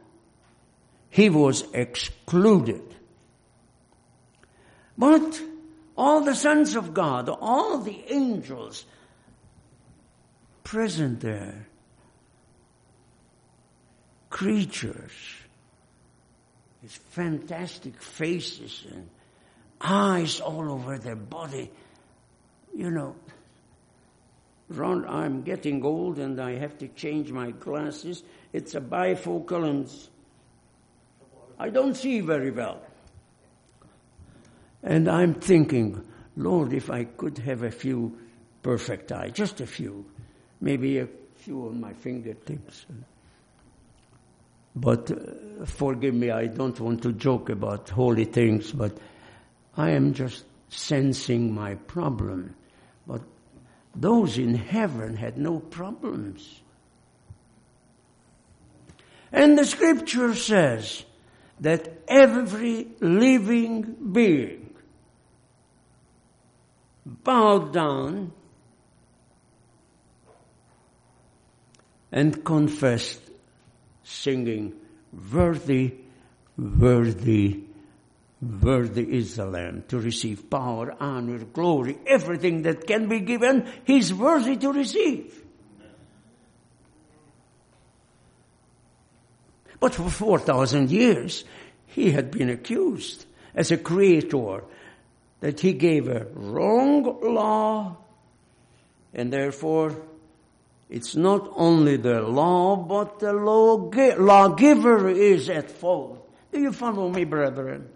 he 1.10 1.30
was 1.30 1.63
excluded. 1.74 2.96
But 4.98 5.41
all 5.98 6.22
the 6.22 6.36
sons 6.36 6.75
of 6.75 6.94
God, 6.94 7.30
all 7.30 7.80
the 7.80 8.03
angels 8.08 8.86
present 10.63 11.20
there, 11.20 11.68
creatures 14.30 15.40
with 16.82 16.92
fantastic 16.92 18.02
faces 18.02 18.86
and 18.92 19.10
eyes 19.80 20.40
all 20.40 20.72
over 20.72 20.98
their 20.98 21.16
body, 21.16 21.72
you 22.76 22.90
know, 22.90 23.16
Ron, 24.70 25.06
I'm 25.06 25.42
getting 25.42 25.84
old 25.84 26.18
and 26.18 26.40
I 26.40 26.56
have 26.56 26.78
to 26.78 26.88
change 26.88 27.32
my 27.32 27.52
glasses. 27.52 28.24
It's 28.54 28.74
a 28.74 28.82
bifocal 28.82 29.70
and 29.70 29.90
I 31.60 31.70
don't 31.70 31.96
see 31.96 32.22
very 32.22 32.52
well. 32.52 32.82
And 34.82 35.10
I'm 35.10 35.36
thinking, 35.36 36.04
Lord, 36.38 36.74
if 36.74 36.89
I 36.89 37.04
could 37.04 37.38
have 37.39 37.63
a 37.63 37.72
few 37.72 38.17
perfect 38.63 39.12
eyes, 39.12 39.34
just 39.34 39.62
a 39.62 39.67
few, 39.67 40.06
maybe 40.60 41.00
a 41.00 41.08
few 41.36 41.67
on 41.67 41.80
my 41.80 41.94
fingertips. 41.94 42.86
But 44.75 45.12
uh, 45.12 45.65
forgive 45.65 46.13
me, 46.13 46.31
I 46.31 46.47
don't 46.47 46.79
want 46.79 47.03
to 47.03 47.12
joke 47.12 47.49
about 47.49 47.89
holy 47.89 48.25
things, 48.25 48.71
but 48.71 48.97
I 49.75 49.91
am 49.91 50.13
just 50.13 50.45
sensing 50.69 51.53
my 51.53 51.75
problem. 51.75 52.55
But 53.05 53.21
those 53.95 54.38
in 54.38 54.55
heaven 54.55 55.17
had 55.17 55.38
no 55.38 55.60
problems. 55.60 56.62
And 59.31 59.57
the 59.57 59.65
scripture 59.65 60.34
says, 60.36 61.05
that 61.62 62.01
every 62.07 62.88
living 62.99 63.95
being 64.12 64.73
bowed 67.05 67.71
down 67.71 68.31
and 72.12 72.43
confessed, 72.43 73.21
singing, 74.12 74.74
Worthy, 75.34 75.95
worthy, 76.58 77.63
worthy 78.41 79.17
is 79.17 79.36
the 79.36 79.45
Lamb 79.45 79.84
to 79.89 80.00
receive 80.00 80.50
power, 80.50 80.95
honor, 81.00 81.39
glory, 81.39 81.97
everything 82.08 82.62
that 82.62 82.88
can 82.88 83.10
be 83.10 83.19
given, 83.19 83.67
He's 83.84 84.13
worthy 84.13 84.56
to 84.58 84.71
receive. 84.71 85.43
But 89.82 89.95
for 89.95 90.10
4,000 90.10 90.91
years, 90.91 91.43
he 91.88 92.12
had 92.12 92.32
been 92.32 92.50
accused 92.50 93.26
as 93.56 93.71
a 93.71 93.78
creator 93.78 94.63
that 95.41 95.60
he 95.60 95.74
gave 95.74 96.08
a 96.08 96.28
wrong 96.34 97.04
law 97.21 97.97
and 99.13 99.34
therefore 99.34 99.95
it's 100.91 101.15
not 101.15 101.49
only 101.56 101.95
the 101.95 102.21
law, 102.21 102.75
but 102.75 103.19
the 103.19 103.32
lawgiver 103.32 105.10
is 105.10 105.49
at 105.49 105.71
fault. 105.71 106.30
Do 106.51 106.60
you 106.60 106.73
follow 106.73 107.10
me, 107.10 107.23
brethren? 107.23 107.88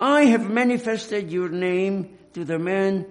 I 0.00 0.24
have 0.24 0.48
manifested 0.48 1.30
your 1.30 1.50
name 1.50 2.16
to 2.32 2.46
the 2.46 2.58
men 2.58 3.04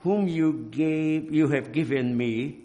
whom 0.00 0.28
you 0.28 0.68
gave, 0.70 1.32
you 1.32 1.48
have 1.48 1.72
given 1.72 2.14
me. 2.14 2.58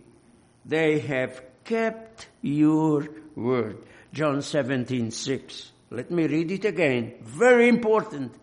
They 0.66 1.00
have 1.00 1.42
kept 1.64 2.28
your 2.42 3.08
word. 3.36 3.78
John 4.12 4.42
17, 4.42 5.12
6. 5.12 5.72
Let 5.92 6.12
me 6.12 6.28
read 6.28 6.52
it 6.52 6.66
again. 6.66 7.14
Very 7.22 7.70
important. 7.70 8.36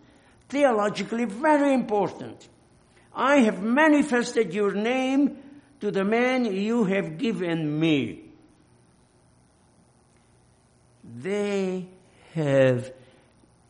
Theologically 0.49 1.25
very 1.25 1.71
important. 1.75 2.49
I 3.13 3.37
have 3.37 3.61
manifested 3.61 4.53
your 4.53 4.73
name 4.73 5.37
to 5.81 5.91
the 5.91 6.03
man 6.03 6.45
you 6.45 6.85
have 6.85 7.17
given 7.17 7.79
me. 7.79 8.23
They 11.03 11.87
have 12.33 12.93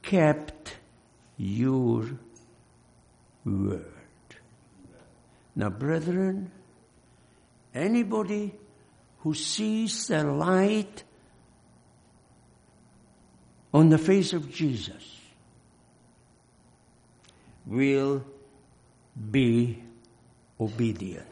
kept 0.02 0.76
your 1.38 2.06
word. 3.46 3.86
Now, 5.56 5.70
brethren, 5.70 6.52
anybody 7.74 8.54
who 9.20 9.34
sees 9.34 10.08
the 10.08 10.24
light 10.24 11.04
on 13.74 13.90
the 13.90 13.98
face 13.98 14.34
of 14.34 14.52
Jesus 14.52 15.20
will 17.66 18.26
be 19.32 19.84
obedient. 20.60 21.26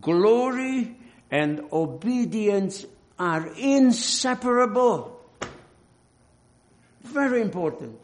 Glory 0.00 0.96
and 1.30 1.62
obedience 1.72 2.84
are 3.18 3.46
inseparable. 3.56 5.20
Very 7.02 7.40
important. 7.40 7.98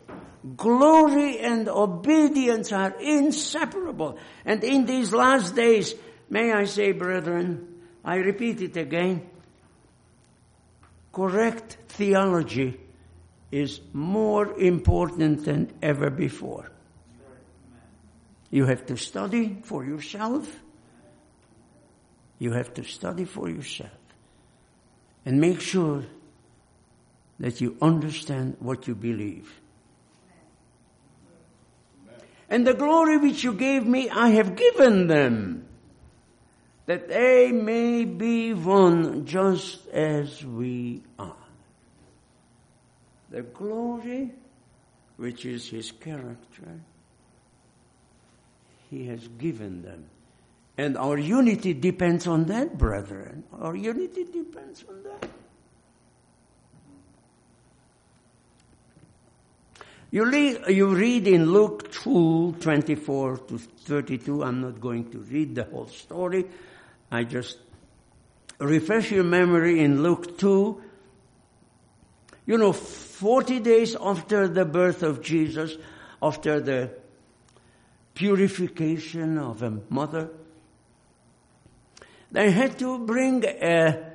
Glory 0.57 1.39
and 1.39 1.69
obedience 1.69 2.73
are 2.73 2.95
inseparable. 3.01 4.19
And 4.45 4.63
in 4.65 4.87
these 4.87 5.13
last 5.13 5.55
days, 5.55 5.95
May 6.33 6.51
I 6.51 6.65
say, 6.65 6.93
brethren, 6.93 7.83
I 8.03 8.15
repeat 8.17 8.63
it 8.63 8.79
again, 8.79 9.29
correct 11.13 11.77
theology 11.89 12.81
is 13.51 13.83
more 13.93 14.59
important 14.59 15.45
than 15.45 15.71
ever 15.83 16.09
before. 16.09 16.72
You 18.53 18.67
have 18.67 18.85
to 18.87 18.97
study 18.99 19.57
for 19.65 19.83
yourself. 19.83 20.61
You 22.39 22.53
have 22.53 22.75
to 22.75 22.85
study 22.85 23.25
for 23.25 23.49
yourself. 23.49 23.91
And 25.25 25.41
make 25.41 25.61
sure 25.61 26.05
that 27.41 27.63
you 27.63 27.79
understand 27.81 28.59
what 28.61 28.87
you 28.87 28.95
believe. 28.95 29.59
And 32.51 32.67
the 32.67 32.75
glory 32.75 33.17
which 33.17 33.43
you 33.43 33.55
gave 33.55 33.87
me, 33.87 34.11
I 34.11 34.29
have 34.31 34.55
given 34.55 35.07
them 35.07 35.67
that 36.85 37.09
they 37.09 37.53
may 37.53 38.05
be 38.05 38.53
one 38.53 39.25
just 39.25 39.89
as 39.89 40.45
we 40.45 41.03
are. 41.19 41.35
The 43.31 43.43
glory, 43.43 44.33
which 45.17 45.47
is 45.47 45.71
his 45.71 45.91
character, 45.91 46.81
he 48.93 49.07
has 49.07 49.27
given 49.39 49.81
them. 49.81 50.05
And 50.77 50.99
our 50.99 51.17
unity 51.17 51.73
depends 51.73 52.27
on 52.27 52.45
that, 52.47 52.77
brethren. 52.77 53.43
Our 53.59 53.75
unity 53.75 54.25
depends 54.25 54.85
on 54.87 55.03
that. 55.05 55.31
You 60.11 60.27
read, 60.27 60.69
you 60.69 60.95
read 60.95 61.27
in 61.27 61.51
Luke 61.51 61.91
2, 61.91 62.57
24 62.61 63.39
to 63.39 63.59
32. 63.59 64.45
I'm 64.45 64.61
not 64.61 64.79
going 64.79 65.11
to 65.13 65.19
read 65.21 65.55
the 65.55 65.65
whole 65.65 65.87
story. 65.87 66.45
I 67.11 67.25
just 67.25 67.57
refresh 68.59 69.11
your 69.11 69.25
memory 69.25 69.81
in 69.81 70.03
Luke 70.03 70.37
2. 70.37 70.83
You 72.45 72.59
know, 72.59 72.75
40 72.75 73.61
days 73.61 73.97
after 73.99 74.49
the 74.49 74.67
birth 74.67 75.03
of 75.03 75.23
Jesus, 75.23 75.77
after 76.21 76.61
the 76.61 77.02
purification 78.15 79.39
of 79.39 79.63
a 79.63 79.81
mother, 79.89 80.31
they 82.31 82.51
had 82.51 82.79
to 82.79 82.99
bring 82.99 83.45
a 83.45 84.13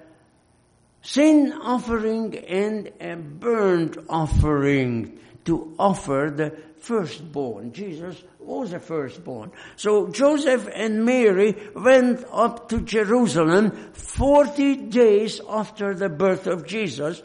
sin 1.01 1.53
offering 1.53 2.35
and 2.35 2.91
a 2.99 3.15
burnt 3.15 3.97
offering 4.09 5.19
to 5.45 5.73
offer 5.79 6.33
the 6.35 6.51
firstborn. 6.79 7.71
Jesus 7.71 8.21
was 8.39 8.73
a 8.73 8.79
firstborn. 8.79 9.51
So 9.75 10.07
Joseph 10.07 10.69
and 10.73 11.05
Mary 11.05 11.55
went 11.75 12.25
up 12.31 12.69
to 12.69 12.81
Jerusalem 12.81 13.71
40 13.93 14.75
days 14.87 15.41
after 15.47 15.93
the 15.93 16.09
birth 16.09 16.47
of 16.47 16.65
Jesus 16.65 17.21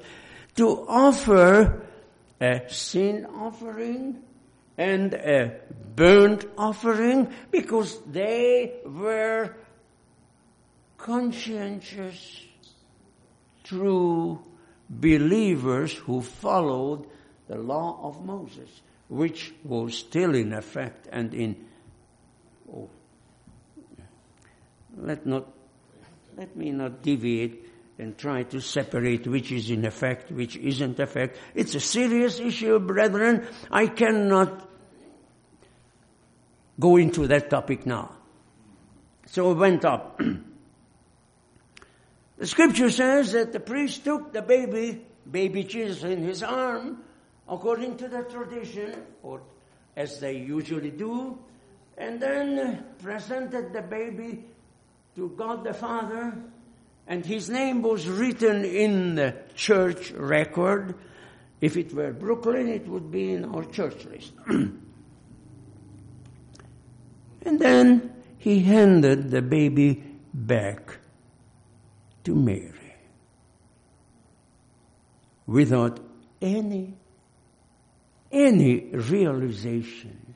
to 0.57 0.87
offer 0.89 1.83
a 2.41 2.63
sin 2.69 3.27
offering 3.27 4.23
and 4.83 5.15
a 5.15 5.53
burnt 5.95 6.45
offering 6.59 7.33
because 7.53 8.01
they 8.11 8.73
were 8.85 9.55
conscientious, 10.99 12.45
true 13.63 14.43
believers 14.91 15.95
who 15.95 16.21
followed 16.21 17.07
the 17.47 17.57
law 17.57 18.01
of 18.03 18.25
Moses, 18.25 18.83
which 19.09 19.55
was 19.63 19.97
still 19.97 20.35
in 20.35 20.53
effect 20.53 21.09
and 21.13 21.33
in, 21.33 21.65
oh, 22.75 22.91
let 24.97 25.25
not, 25.25 25.47
let 26.37 26.57
me 26.57 26.73
not 26.73 27.03
deviate 27.03 27.69
and 27.99 28.19
try 28.19 28.43
to 28.43 28.61
separate 28.61 29.29
which 29.29 29.53
is 29.53 29.71
in 29.71 29.85
effect, 29.85 30.33
which 30.33 30.57
isn't 30.57 30.99
effect. 30.99 31.39
It's 31.55 31.77
a 31.77 31.81
serious 31.81 32.41
issue, 32.41 32.81
brethren. 32.81 33.47
I 33.71 33.87
cannot 33.87 34.72
go 36.83 36.97
into 36.97 37.29
that 37.29 37.49
topic 37.49 37.87
now. 37.87 38.11
So 39.27 39.53
it 39.53 39.55
went 39.55 39.85
up. 39.85 40.19
the 42.39 42.47
scripture 42.47 42.91
says 42.91 43.31
that 43.33 43.53
the 43.53 43.61
priest 43.61 44.03
took 44.03 44.33
the 44.33 44.43
baby, 44.43 45.07
baby 45.31 45.63
Jesus 45.63 46.03
in 46.03 46.25
his 46.25 46.43
arm, 46.43 47.05
according 47.49 47.99
to 47.99 48.09
the 48.09 48.25
tradition, 48.25 49.01
or 49.23 49.43
as 49.97 50.19
they 50.19 50.39
usually 50.39 50.91
do, 50.91 51.39
and 51.97 52.21
then 52.21 52.85
presented 53.01 53.73
the 53.73 53.83
baby 53.83 54.45
to 55.15 55.29
God 55.39 55.63
the 55.63 55.75
Father, 55.75 56.37
and 57.07 57.25
his 57.25 57.49
name 57.49 57.83
was 57.83 58.09
written 58.09 58.65
in 58.65 59.15
the 59.15 59.37
church 59.55 60.11
record. 60.11 60.97
If 61.61 61.77
it 61.77 61.95
were 61.95 62.13
Brooklyn, 62.13 62.69
it 62.69 62.89
would 62.89 63.13
be 63.13 63.35
in 63.35 63.45
our 63.45 63.65
church 63.67 64.05
list. 64.07 64.33
and 67.45 67.59
then 67.59 68.13
he 68.39 68.61
handed 68.61 69.31
the 69.31 69.43
baby 69.43 70.03
back 70.33 70.99
to 72.25 72.35
Mary 72.35 72.95
without 75.47 76.01
any 76.41 76.95
any 78.33 78.87
realization 78.93 80.35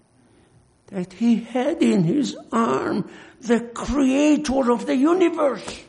that 0.88 1.14
he 1.14 1.36
had 1.36 1.82
in 1.82 2.04
his 2.04 2.36
arm 2.52 3.08
the 3.40 3.60
creator 3.60 4.70
of 4.70 4.86
the 4.86 4.94
universe. 4.94 5.84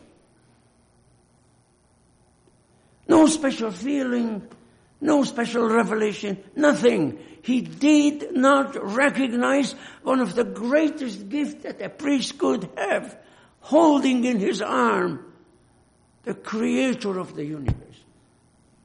No 3.07 3.27
special 3.27 3.71
feeling, 3.71 4.47
no 4.99 5.23
special 5.23 5.69
revelation, 5.69 6.43
nothing. 6.55 7.19
He 7.41 7.61
did 7.61 8.35
not 8.35 8.75
recognize 8.95 9.73
one 10.03 10.19
of 10.19 10.35
the 10.35 10.43
greatest 10.43 11.29
gifts 11.29 11.63
that 11.63 11.81
a 11.81 11.89
priest 11.89 12.37
could 12.37 12.69
have, 12.77 13.17
holding 13.59 14.23
in 14.23 14.39
his 14.39 14.61
arm 14.61 15.33
the 16.23 16.33
creator 16.33 17.19
of 17.19 17.35
the 17.35 17.45
universe. 17.45 18.03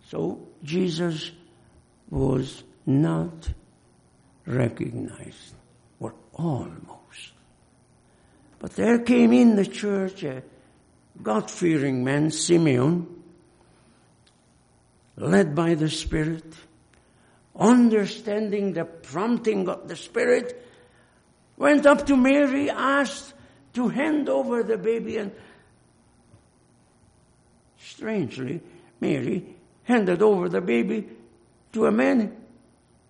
So 0.09 0.47
Jesus 0.63 1.33
was 2.11 2.63
not 2.87 3.53
recognized, 4.47 5.55
or 5.99 6.15
almost. 6.35 7.33
But 8.59 8.77
there 8.77 8.99
came 8.99 9.33
in 9.33 9.57
the 9.57 9.67
church 9.67 10.23
a 10.23 10.43
God 11.21 11.51
fearing 11.51 12.05
man, 12.05 12.31
Simeon, 12.31 13.22
led 15.17 15.55
by 15.55 15.75
the 15.75 15.89
Spirit, 15.89 16.45
understanding 17.55 18.73
the 18.73 18.85
prompting 18.85 19.69
of 19.69 19.89
the 19.89 19.97
Spirit, 19.97 20.65
went 21.57 21.87
up 21.87 22.07
to 22.07 22.17
Mary, 22.17 22.71
asked 22.71 23.35
to 23.75 23.89
hand 23.89 24.29
over 24.29 24.63
the 24.63 24.79
baby, 24.79 25.19
and 25.19 25.33
strangely, 27.79 28.61
Mary 29.01 29.55
handed 29.85 30.23
over 30.23 30.49
the 30.49 30.61
baby 30.61 31.09
to 31.73 31.87
a 31.87 31.93
man 31.93 32.37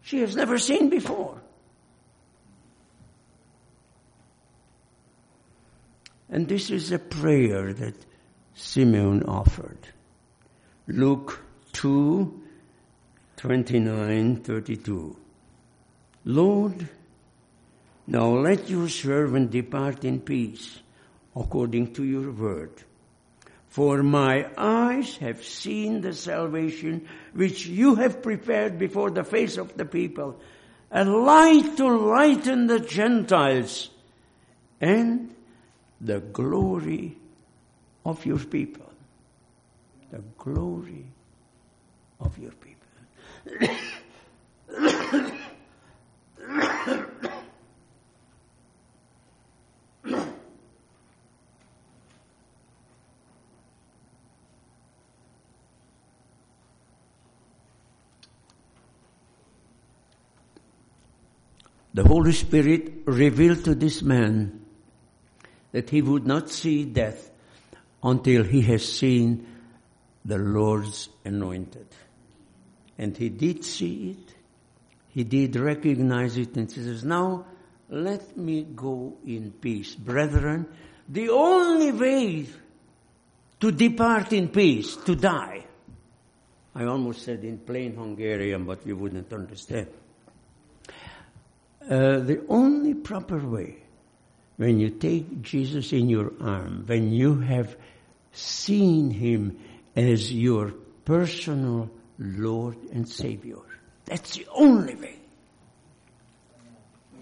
she 0.02 0.20
has 0.20 0.34
never 0.34 0.58
seen 0.58 0.88
before. 0.88 1.40
And 6.28 6.48
this 6.48 6.70
is 6.70 6.90
a 6.92 6.98
prayer 6.98 7.74
that 7.74 7.94
Simeon 8.54 9.24
offered. 9.24 9.78
Luke 10.86 11.41
2, 11.72 12.40
29, 13.36 14.36
32. 14.36 15.16
Lord, 16.24 16.88
now 18.06 18.28
let 18.28 18.68
your 18.68 18.88
servant 18.88 19.50
depart 19.50 20.04
in 20.04 20.20
peace 20.20 20.80
according 21.34 21.94
to 21.94 22.04
your 22.04 22.30
word. 22.30 22.84
For 23.68 24.02
my 24.02 24.48
eyes 24.58 25.16
have 25.16 25.42
seen 25.42 26.02
the 26.02 26.12
salvation 26.12 27.08
which 27.32 27.66
you 27.66 27.94
have 27.94 28.22
prepared 28.22 28.78
before 28.78 29.10
the 29.10 29.24
face 29.24 29.56
of 29.56 29.76
the 29.76 29.86
people, 29.86 30.38
a 30.90 31.04
light 31.04 31.76
to 31.78 31.88
lighten 31.88 32.66
the 32.66 32.80
Gentiles 32.80 33.88
and 34.78 35.34
the 36.00 36.20
glory 36.20 37.16
of 38.04 38.26
your 38.26 38.40
people. 38.40 38.92
The 40.10 40.22
glory 40.36 41.06
of 42.22 42.38
your 42.38 42.52
people. 42.52 42.78
the 61.94 62.04
Holy 62.04 62.32
Spirit 62.32 63.02
revealed 63.04 63.64
to 63.64 63.74
this 63.74 64.02
man 64.02 64.64
that 65.72 65.90
he 65.90 66.02
would 66.02 66.26
not 66.26 66.50
see 66.50 66.84
death 66.84 67.30
until 68.02 68.44
he 68.44 68.62
has 68.62 68.90
seen 68.90 69.46
the 70.24 70.38
Lord's 70.38 71.08
anointed. 71.24 71.86
And 73.02 73.16
he 73.16 73.30
did 73.30 73.64
see 73.64 74.10
it. 74.12 74.34
He 75.08 75.24
did 75.24 75.56
recognize 75.56 76.36
it 76.36 76.54
and 76.54 76.70
says, 76.70 77.02
now 77.02 77.46
let 77.88 78.36
me 78.36 78.62
go 78.62 79.16
in 79.26 79.50
peace. 79.50 79.96
Brethren, 79.96 80.68
the 81.08 81.28
only 81.30 81.90
way 81.90 82.46
to 83.58 83.72
depart 83.72 84.32
in 84.32 84.50
peace, 84.50 84.94
to 84.94 85.16
die, 85.16 85.64
I 86.76 86.84
almost 86.84 87.22
said 87.24 87.42
in 87.42 87.58
plain 87.58 87.96
Hungarian, 87.96 88.64
but 88.66 88.86
you 88.86 88.96
wouldn't 88.96 89.32
understand. 89.32 89.88
Uh, 91.82 92.20
the 92.20 92.44
only 92.48 92.94
proper 92.94 93.44
way 93.44 93.82
when 94.58 94.78
you 94.78 94.90
take 94.90 95.42
Jesus 95.42 95.92
in 95.92 96.08
your 96.08 96.32
arm, 96.40 96.84
when 96.86 97.12
you 97.12 97.40
have 97.40 97.74
seen 98.30 99.10
Him 99.10 99.58
as 99.96 100.32
your 100.32 100.70
personal 101.04 101.90
Lord 102.22 102.76
and 102.92 103.08
Savior. 103.08 103.58
That's 104.04 104.36
the 104.36 104.46
only 104.52 104.94
way. 104.94 105.16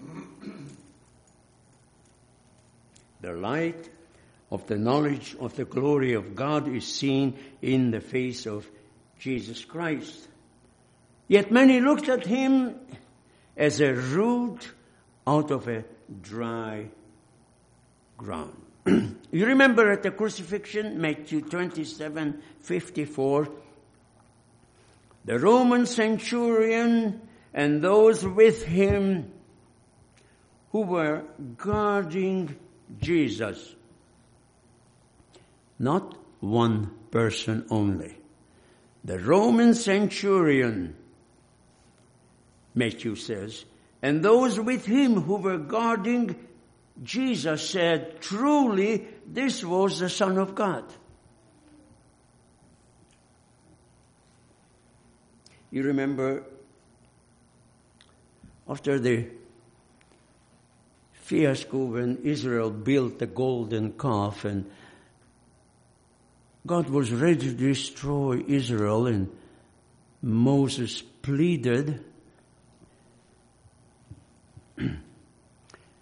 The 3.21 3.33
light 3.33 3.87
of 4.51 4.65
the 4.65 4.77
knowledge 4.77 5.35
of 5.39 5.55
the 5.55 5.65
glory 5.65 6.13
of 6.13 6.35
God 6.35 6.67
is 6.67 6.85
seen 6.87 7.37
in 7.61 7.91
the 7.91 8.01
face 8.01 8.47
of 8.47 8.67
Jesus 9.19 9.63
Christ. 9.63 10.27
Yet 11.27 11.51
many 11.51 11.79
looked 11.79 12.09
at 12.09 12.25
him 12.25 12.75
as 13.55 13.79
a 13.79 13.93
root 13.93 14.71
out 15.27 15.51
of 15.51 15.67
a 15.67 15.85
dry 16.21 16.87
ground. 18.17 18.59
you 18.85 19.45
remember 19.45 19.91
at 19.91 20.03
the 20.03 20.11
crucifixion, 20.11 20.99
Matthew 20.99 21.41
27, 21.41 22.41
54, 22.59 23.49
the 25.25 25.37
Roman 25.39 25.85
centurion 25.85 27.21
and 27.53 27.81
those 27.81 28.25
with 28.25 28.65
him 28.65 29.31
who 30.71 30.81
were 30.81 31.23
guarding 31.57 32.55
Jesus. 32.99 33.75
Not 35.77 36.15
one 36.39 36.91
person 37.11 37.65
only. 37.69 38.17
The 39.03 39.19
Roman 39.19 39.73
centurion, 39.73 40.95
Matthew 42.73 43.15
says, 43.15 43.65
and 44.01 44.23
those 44.23 44.59
with 44.59 44.85
him 44.85 45.21
who 45.21 45.35
were 45.35 45.57
guarding 45.57 46.35
Jesus 47.03 47.67
said, 47.69 48.21
truly, 48.21 49.07
this 49.25 49.63
was 49.63 49.99
the 49.99 50.09
Son 50.09 50.37
of 50.37 50.53
God. 50.55 50.85
You 55.71 55.83
remember 55.83 56.43
after 58.67 58.99
the 58.99 59.27
fiasco 61.13 61.85
when 61.85 62.17
Israel 62.23 62.69
built 62.69 63.19
the 63.19 63.27
golden 63.27 63.93
calf 63.93 64.43
and 64.43 64.69
God 66.67 66.89
was 66.89 67.11
ready 67.11 67.39
to 67.49 67.53
destroy 67.53 68.43
Israel 68.47 69.07
and 69.07 69.29
Moses 70.21 71.01
pleaded 71.01 72.03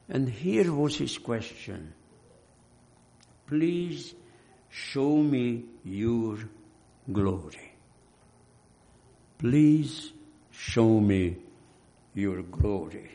and 0.10 0.29
here 0.29 0.73
was 0.73 0.97
his 0.97 1.17
question. 1.19 1.93
Please 3.45 4.15
show 4.69 5.17
me 5.17 5.63
your 5.84 6.39
glory. 7.12 7.68
Please 9.39 10.12
show 10.52 10.99
me 10.99 11.38
your 12.13 12.41
glory. 12.43 13.10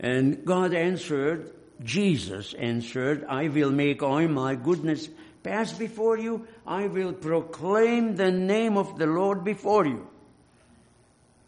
And 0.00 0.44
God 0.44 0.74
answered, 0.74 1.52
Jesus 1.82 2.54
answered, 2.54 3.24
I 3.28 3.48
will 3.48 3.70
make 3.70 4.02
all 4.02 4.26
my 4.26 4.56
goodness 4.56 5.08
pass 5.44 5.72
before 5.72 6.18
you. 6.18 6.48
I 6.66 6.88
will 6.88 7.12
proclaim 7.12 8.16
the 8.16 8.32
name 8.32 8.76
of 8.76 8.98
the 8.98 9.06
Lord 9.06 9.44
before 9.44 9.86
you. 9.86 10.08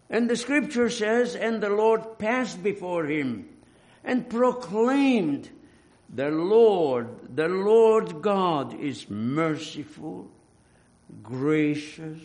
And 0.09 0.31
the 0.31 0.37
scripture 0.37 0.89
says, 0.89 1.35
and 1.35 1.61
the 1.61 1.71
Lord 1.71 2.19
passed 2.19 2.62
before 2.62 3.07
him 3.07 3.49
and 4.05 4.31
proclaimed, 4.31 5.51
the 6.15 6.31
Lord, 6.31 7.35
the 7.35 7.49
Lord 7.49 8.23
God 8.23 8.79
is 8.79 9.11
merciful, 9.11 10.31
gracious, 11.25 12.21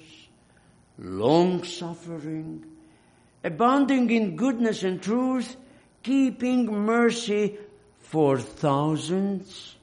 long 1.02 1.64
suffering, 1.64 2.64
abounding 3.44 4.10
in 4.12 4.36
goodness 4.36 4.84
and 4.84 5.02
truth, 5.02 5.56
keeping 6.04 6.66
mercy 6.68 7.58
for 8.00 8.38
thousands, 8.38 9.76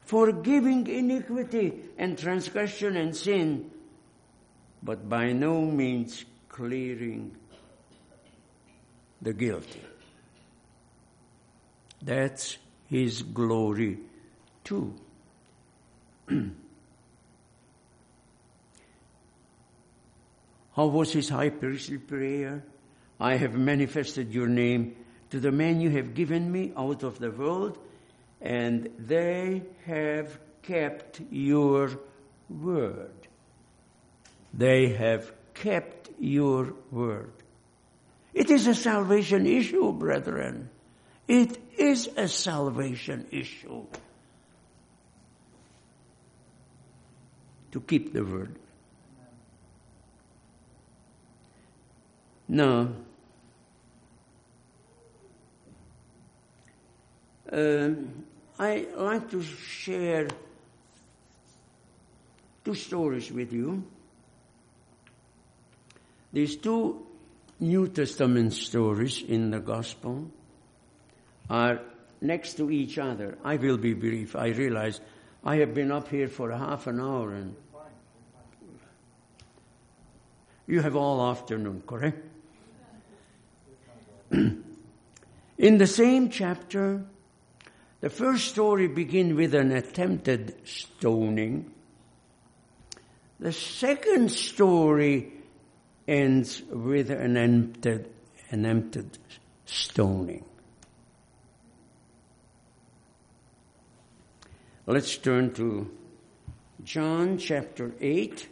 forgiving 0.00 0.86
iniquity 0.86 1.74
and 1.98 2.18
transgression 2.18 2.96
and 2.96 3.14
sin, 3.14 3.70
but 4.82 5.08
by 5.08 5.32
no 5.32 5.60
means 5.60 6.24
clearing 6.48 7.36
the 9.20 9.32
guilty. 9.32 9.82
That's 12.02 12.58
his 12.86 13.22
glory 13.22 13.98
too. 14.62 14.94
How 20.74 20.86
was 20.86 21.12
his 21.12 21.28
high 21.28 21.50
priestly 21.50 21.98
prayer? 21.98 22.64
I 23.20 23.36
have 23.36 23.54
manifested 23.54 24.34
your 24.34 24.48
name 24.48 24.96
to 25.30 25.38
the 25.38 25.52
men 25.52 25.80
you 25.80 25.90
have 25.90 26.14
given 26.14 26.50
me 26.50 26.72
out 26.76 27.02
of 27.02 27.18
the 27.18 27.30
world, 27.30 27.78
and 28.40 28.90
they 28.98 29.62
have 29.86 30.38
kept 30.62 31.20
your 31.30 31.90
word. 32.48 33.28
They 34.52 34.90
have 34.94 35.32
kept 35.54 36.10
your 36.18 36.74
word. 36.90 37.32
It 38.32 38.50
is 38.50 38.66
a 38.66 38.74
salvation 38.74 39.46
issue, 39.46 39.92
brethren. 39.92 40.70
It 41.28 41.56
is 41.78 42.08
a 42.16 42.28
salvation 42.28 43.26
issue. 43.30 43.86
To 47.70 47.80
keep 47.80 48.12
the 48.12 48.24
word. 48.24 48.56
Now, 52.48 52.88
um, 57.50 58.24
I 58.58 58.86
like 58.96 59.30
to 59.30 59.42
share 59.42 60.28
two 62.64 62.74
stories 62.74 63.32
with 63.32 63.52
you. 63.52 63.84
These 66.32 66.56
two 66.56 67.06
New 67.60 67.88
Testament 67.88 68.52
stories 68.52 69.22
in 69.22 69.50
the 69.50 69.60
Gospel 69.60 70.30
are 71.48 71.80
next 72.20 72.54
to 72.54 72.70
each 72.70 72.98
other. 72.98 73.38
I 73.44 73.56
will 73.56 73.78
be 73.78 73.94
brief. 73.94 74.36
I 74.36 74.48
realize 74.48 75.00
I 75.44 75.56
have 75.56 75.74
been 75.74 75.92
up 75.92 76.08
here 76.08 76.28
for 76.28 76.50
half 76.50 76.86
an 76.86 77.00
hour 77.00 77.32
and 77.32 77.54
you 80.66 80.80
have 80.80 80.96
all 80.96 81.30
afternoon, 81.30 81.82
correct? 81.86 82.33
In 85.58 85.78
the 85.78 85.86
same 85.86 86.30
chapter, 86.30 87.04
the 88.00 88.10
first 88.10 88.48
story 88.48 88.88
begins 88.88 89.34
with 89.34 89.54
an 89.54 89.72
attempted 89.72 90.54
stoning. 90.66 91.72
The 93.40 93.52
second 93.52 94.30
story 94.30 95.32
ends 96.06 96.62
with 96.70 97.10
an 97.10 97.36
emptied, 97.36 98.06
an 98.50 98.66
emptied 98.66 99.18
stoning. 99.66 100.44
Let's 104.86 105.16
turn 105.16 105.54
to 105.54 105.90
John 106.82 107.38
chapter 107.38 107.92
8. 108.00 108.48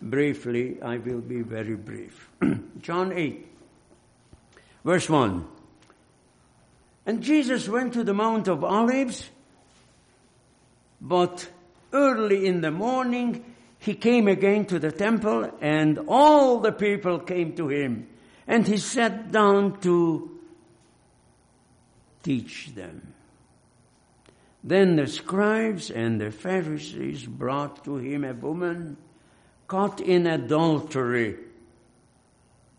Briefly, 0.00 0.80
I 0.80 0.96
will 0.96 1.20
be 1.20 1.42
very 1.42 1.76
brief. 1.76 2.30
John 2.80 3.12
8, 3.12 3.46
verse 4.84 5.08
1. 5.08 5.46
And 7.06 7.22
Jesus 7.22 7.68
went 7.68 7.94
to 7.94 8.04
the 8.04 8.14
Mount 8.14 8.48
of 8.48 8.62
Olives, 8.62 9.30
but 11.00 11.48
early 11.92 12.46
in 12.46 12.60
the 12.60 12.70
morning 12.70 13.44
he 13.78 13.94
came 13.94 14.28
again 14.28 14.66
to 14.66 14.78
the 14.78 14.92
temple, 14.92 15.50
and 15.60 15.98
all 16.06 16.60
the 16.60 16.72
people 16.72 17.18
came 17.18 17.54
to 17.56 17.68
him, 17.68 18.06
and 18.46 18.66
he 18.66 18.76
sat 18.76 19.32
down 19.32 19.80
to 19.80 20.38
teach 22.22 22.74
them. 22.74 23.14
Then 24.62 24.96
the 24.96 25.06
scribes 25.06 25.90
and 25.90 26.20
the 26.20 26.30
Pharisees 26.30 27.24
brought 27.24 27.82
to 27.84 27.96
him 27.96 28.24
a 28.24 28.34
woman 28.34 28.98
caught 29.66 30.00
in 30.00 30.26
adultery. 30.26 31.36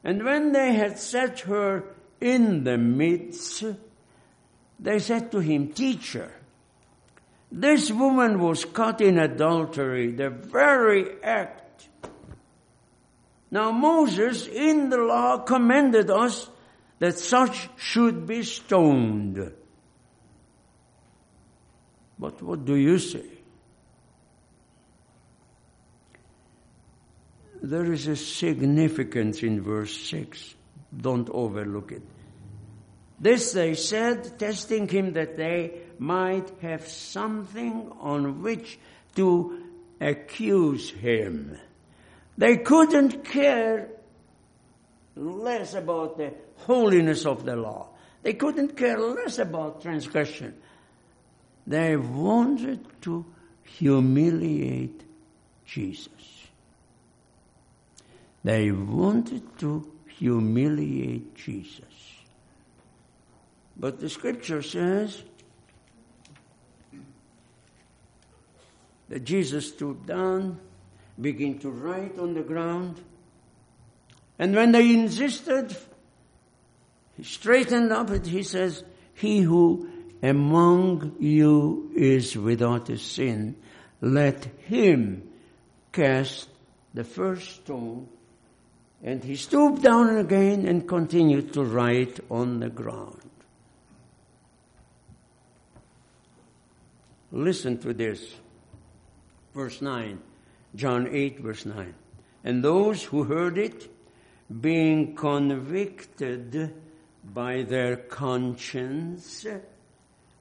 And 0.03 0.23
when 0.23 0.51
they 0.51 0.73
had 0.73 0.97
set 0.97 1.41
her 1.41 1.83
in 2.19 2.63
the 2.63 2.77
midst, 2.77 3.63
they 4.79 4.99
said 4.99 5.31
to 5.31 5.39
him, 5.39 5.69
Teacher, 5.69 6.31
this 7.51 7.91
woman 7.91 8.39
was 8.39 8.65
caught 8.65 9.01
in 9.01 9.19
adultery, 9.19 10.11
the 10.11 10.29
very 10.29 11.21
act. 11.21 11.89
Now 13.51 13.71
Moses 13.71 14.47
in 14.47 14.89
the 14.89 14.97
law 14.97 15.39
commanded 15.39 16.09
us 16.09 16.49
that 16.99 17.19
such 17.19 17.69
should 17.77 18.25
be 18.25 18.43
stoned. 18.43 19.51
But 22.17 22.41
what 22.41 22.63
do 22.63 22.75
you 22.75 22.97
say? 22.99 23.30
There 27.61 27.91
is 27.91 28.07
a 28.07 28.15
significance 28.15 29.43
in 29.43 29.61
verse 29.61 29.95
6. 30.09 30.55
Don't 30.95 31.29
overlook 31.29 31.91
it. 31.91 32.01
This 33.19 33.51
they 33.51 33.75
said, 33.75 34.39
testing 34.39 34.87
him 34.87 35.13
that 35.13 35.37
they 35.37 35.81
might 35.99 36.49
have 36.61 36.87
something 36.87 37.91
on 37.99 38.41
which 38.41 38.79
to 39.15 39.63
accuse 39.99 40.89
him. 40.89 41.55
They 42.35 42.57
couldn't 42.57 43.23
care 43.23 43.89
less 45.15 45.75
about 45.75 46.17
the 46.17 46.33
holiness 46.55 47.27
of 47.27 47.45
the 47.45 47.55
law. 47.55 47.89
They 48.23 48.33
couldn't 48.33 48.75
care 48.75 48.99
less 48.99 49.37
about 49.37 49.83
transgression. 49.83 50.55
They 51.67 51.95
wanted 51.95 52.87
to 53.03 53.25
humiliate 53.63 55.03
Jesus. 55.65 56.40
They 58.43 58.71
wanted 58.71 59.57
to 59.59 59.91
humiliate 60.17 61.35
Jesus. 61.35 61.83
But 63.77 63.99
the 63.99 64.09
scripture 64.09 64.61
says 64.61 65.23
that 69.09 69.23
Jesus 69.23 69.67
stooped 69.69 70.07
down, 70.07 70.59
began 71.19 71.59
to 71.59 71.69
write 71.69 72.17
on 72.17 72.33
the 72.33 72.43
ground, 72.43 73.01
and 74.39 74.55
when 74.55 74.71
they 74.71 74.91
insisted, 74.91 75.77
he 77.15 77.23
straightened 77.23 77.91
up 77.91 78.09
and 78.09 78.25
he 78.25 78.41
says, 78.41 78.83
He 79.13 79.41
who 79.41 79.87
among 80.23 81.15
you 81.19 81.91
is 81.95 82.35
without 82.35 82.89
a 82.89 82.97
sin, 82.97 83.55
let 84.01 84.45
him 84.67 85.29
cast 85.91 86.49
the 86.93 87.03
first 87.03 87.55
stone. 87.57 88.07
And 89.03 89.23
he 89.23 89.35
stooped 89.35 89.81
down 89.81 90.17
again 90.17 90.67
and 90.67 90.87
continued 90.87 91.53
to 91.53 91.63
write 91.63 92.19
on 92.29 92.59
the 92.59 92.69
ground. 92.69 93.19
Listen 97.31 97.77
to 97.79 97.93
this. 97.93 98.35
Verse 99.55 99.81
9. 99.81 100.19
John 100.75 101.07
8, 101.09 101.39
verse 101.39 101.65
9. 101.65 101.93
And 102.43 102.63
those 102.63 103.03
who 103.03 103.23
heard 103.23 103.57
it, 103.57 103.89
being 104.61 105.15
convicted 105.15 106.73
by 107.33 107.63
their 107.63 107.95
conscience, 107.95 109.45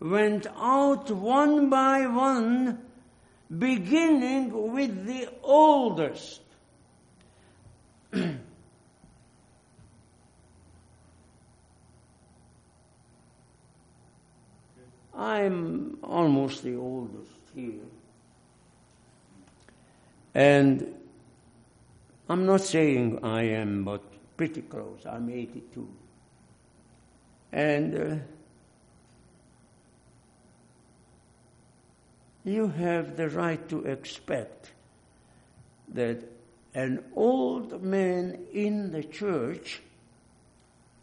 went 0.00 0.46
out 0.56 1.10
one 1.10 1.68
by 1.70 2.06
one, 2.06 2.78
beginning 3.56 4.72
with 4.72 5.06
the 5.06 5.28
oldest. 5.42 6.40
I'm 15.20 15.98
almost 16.02 16.62
the 16.62 16.76
oldest 16.76 17.30
here. 17.54 17.84
And 20.34 20.94
I'm 22.26 22.46
not 22.46 22.62
saying 22.62 23.22
I 23.22 23.42
am, 23.42 23.84
but 23.84 24.02
pretty 24.38 24.62
close. 24.62 25.04
I'm 25.04 25.28
82. 25.28 25.86
And 27.52 27.94
uh, 27.94 28.16
you 32.44 32.68
have 32.68 33.18
the 33.18 33.28
right 33.28 33.68
to 33.68 33.84
expect 33.84 34.70
that 35.92 36.22
an 36.72 37.04
old 37.14 37.82
man 37.82 38.38
in 38.54 38.90
the 38.90 39.02
church 39.02 39.82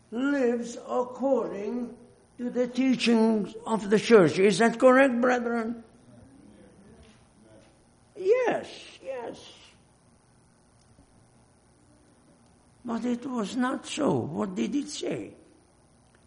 lives 0.10 0.76
according 0.90 1.94
to 2.38 2.50
the 2.50 2.68
teachings 2.68 3.56
of 3.66 3.90
the 3.90 4.00
church. 4.00 4.38
Is 4.38 4.60
that 4.60 4.80
correct, 4.80 5.20
brethren? 5.20 5.84
Yes, 8.16 8.68
yes. 9.04 9.40
But 12.86 13.06
it 13.06 13.26
was 13.26 13.56
not 13.56 13.86
so. 13.86 14.14
What 14.14 14.56
did 14.56 14.76
it 14.76 14.90
say? 14.90 15.34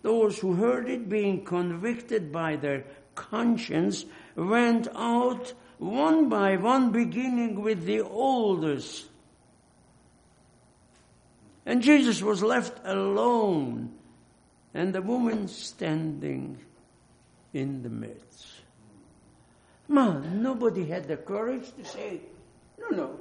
Those 0.03 0.39
who 0.39 0.55
heard 0.55 0.89
it, 0.89 1.09
being 1.09 1.45
convicted 1.45 2.33
by 2.33 2.57
their 2.57 2.85
conscience, 3.15 4.05
went 4.35 4.89
out 4.95 5.53
one 5.79 6.29
by 6.29 6.57
one, 6.57 6.91
beginning 6.91 7.61
with 7.61 7.85
the 7.85 8.01
oldest. 8.01 9.07
And 11.65 11.83
Jesus 11.83 12.23
was 12.23 12.43
left 12.43 12.81
alone, 12.85 13.95
and 14.75 14.95
the 14.95 15.03
woman 15.03 15.49
standing 15.49 16.59
in 17.53 17.83
the 17.83 17.89
midst. 17.89 18.47
Man, 19.89 20.43
nobody 20.43 20.87
had 20.87 21.09
the 21.09 21.17
courage 21.17 21.75
to 21.77 21.85
say, 21.85 22.21
No, 22.79 22.97
no, 22.97 23.19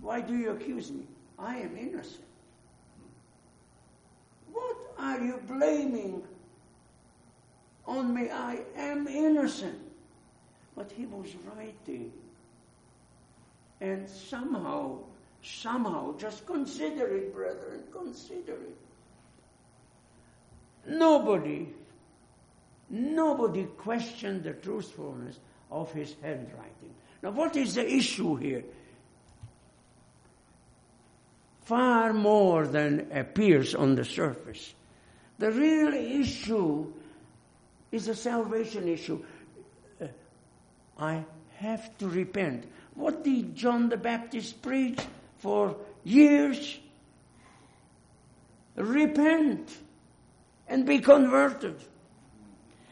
why 0.00 0.20
do 0.20 0.36
you 0.36 0.50
accuse 0.50 0.90
me? 0.90 1.06
I 1.38 1.56
am 1.56 1.76
innocent. 1.76 2.24
What 4.52 4.76
are 4.98 5.18
you 5.20 5.40
blaming 5.48 6.22
on 7.86 8.14
me? 8.14 8.28
I 8.30 8.60
am 8.76 9.08
innocent. 9.08 9.78
But 10.76 10.90
he 10.92 11.06
was 11.06 11.28
writing. 11.46 12.12
And 13.80 14.08
somehow, 14.08 14.98
somehow, 15.42 16.16
just 16.18 16.46
consider 16.46 17.08
it, 17.16 17.34
brethren, 17.34 17.82
consider 17.90 18.52
it. 18.52 18.81
Nobody, 20.86 21.68
nobody 22.90 23.64
questioned 23.64 24.42
the 24.42 24.52
truthfulness 24.52 25.38
of 25.70 25.92
his 25.92 26.14
handwriting. 26.22 26.94
Now, 27.22 27.30
what 27.30 27.56
is 27.56 27.76
the 27.76 27.88
issue 27.88 28.36
here? 28.36 28.64
Far 31.64 32.12
more 32.12 32.66
than 32.66 33.06
appears 33.12 33.74
on 33.74 33.94
the 33.94 34.04
surface. 34.04 34.74
The 35.38 35.50
real 35.50 35.94
issue 35.94 36.92
is 37.92 38.08
a 38.08 38.14
salvation 38.14 38.88
issue. 38.88 39.24
Uh, 40.00 40.06
I 40.98 41.24
have 41.58 41.96
to 41.98 42.08
repent. 42.08 42.64
What 42.94 43.22
did 43.22 43.54
John 43.54 43.88
the 43.88 43.96
Baptist 43.96 44.60
preach 44.60 45.00
for 45.38 45.76
years? 46.04 46.78
Repent 48.74 49.70
and 50.72 50.86
be 50.86 50.98
converted. 50.98 51.76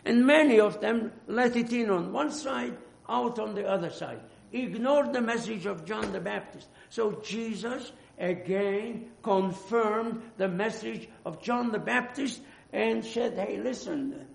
And 0.04 0.26
many 0.26 0.60
of 0.60 0.82
them 0.82 1.12
let 1.26 1.56
it 1.56 1.72
in 1.72 1.88
on 1.88 2.12
one 2.12 2.30
side, 2.30 2.76
out 3.08 3.38
on 3.38 3.54
the 3.54 3.66
other 3.66 3.88
side. 3.88 4.20
Ignored 4.52 5.14
the 5.14 5.22
message 5.22 5.64
of 5.64 5.86
John 5.86 6.12
the 6.12 6.20
Baptist. 6.20 6.68
So 6.90 7.12
Jesus 7.24 7.92
again 8.18 9.12
confirmed 9.22 10.20
the 10.36 10.46
message 10.46 11.08
of 11.24 11.40
John 11.40 11.72
the 11.72 11.78
Baptist 11.78 12.42
and 12.70 13.02
said, 13.02 13.38
Hey, 13.38 13.56
listen, 13.56 14.26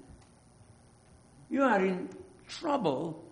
you 1.47 1.61
are 1.61 1.85
in 1.85 2.09
trouble. 2.47 3.23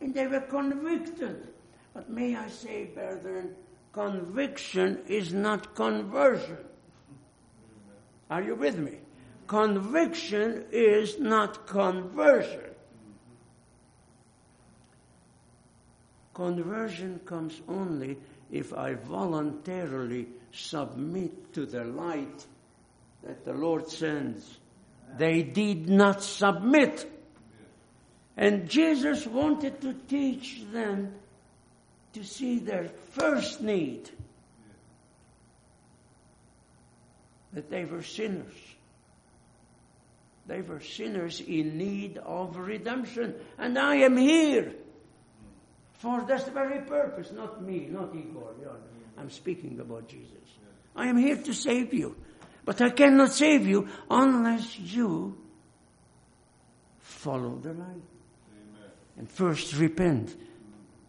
And 0.00 0.14
they 0.14 0.28
were 0.28 0.42
convicted. 0.42 1.48
But 1.92 2.08
may 2.08 2.36
I 2.36 2.46
say, 2.46 2.84
brethren, 2.84 3.56
conviction 3.92 5.00
is 5.08 5.34
not 5.34 5.74
conversion. 5.74 6.69
Are 8.30 8.42
you 8.42 8.54
with 8.54 8.78
me? 8.78 8.98
Conviction 9.48 10.66
is 10.70 11.18
not 11.18 11.66
conversion. 11.66 12.70
Conversion 16.32 17.20
comes 17.26 17.60
only 17.68 18.16
if 18.50 18.72
I 18.72 18.94
voluntarily 18.94 20.28
submit 20.52 21.52
to 21.54 21.66
the 21.66 21.84
light 21.84 22.46
that 23.24 23.44
the 23.44 23.52
Lord 23.52 23.88
sends. 23.88 24.58
They 25.18 25.42
did 25.42 25.88
not 25.88 26.22
submit. 26.22 27.10
And 28.36 28.68
Jesus 28.68 29.26
wanted 29.26 29.80
to 29.80 29.92
teach 29.92 30.64
them 30.72 31.12
to 32.12 32.24
see 32.24 32.60
their 32.60 32.88
first 33.10 33.60
need 33.60 34.08
that 37.52 37.70
they 37.70 37.84
were 37.84 38.02
sinners 38.02 38.54
they 40.50 40.62
were 40.62 40.80
sinners 40.80 41.40
in 41.40 41.78
need 41.78 42.18
of 42.18 42.56
redemption. 42.56 43.36
And 43.56 43.78
I 43.78 43.94
am 43.98 44.16
here 44.16 44.72
for 45.92 46.22
this 46.22 46.48
very 46.48 46.80
purpose. 46.80 47.30
Not 47.30 47.62
me, 47.62 47.86
not 47.88 48.12
Igor. 48.12 48.54
I'm 49.16 49.30
speaking 49.30 49.78
about 49.78 50.08
Jesus. 50.08 50.26
I 50.96 51.06
am 51.06 51.16
here 51.16 51.36
to 51.36 51.54
save 51.54 51.94
you. 51.94 52.16
But 52.64 52.80
I 52.80 52.90
cannot 52.90 53.30
save 53.30 53.64
you 53.64 53.86
unless 54.10 54.76
you 54.76 55.38
follow 56.98 57.54
the 57.62 57.72
light. 57.72 57.78
Amen. 57.78 58.90
And 59.18 59.30
first 59.30 59.76
repent. 59.76 60.34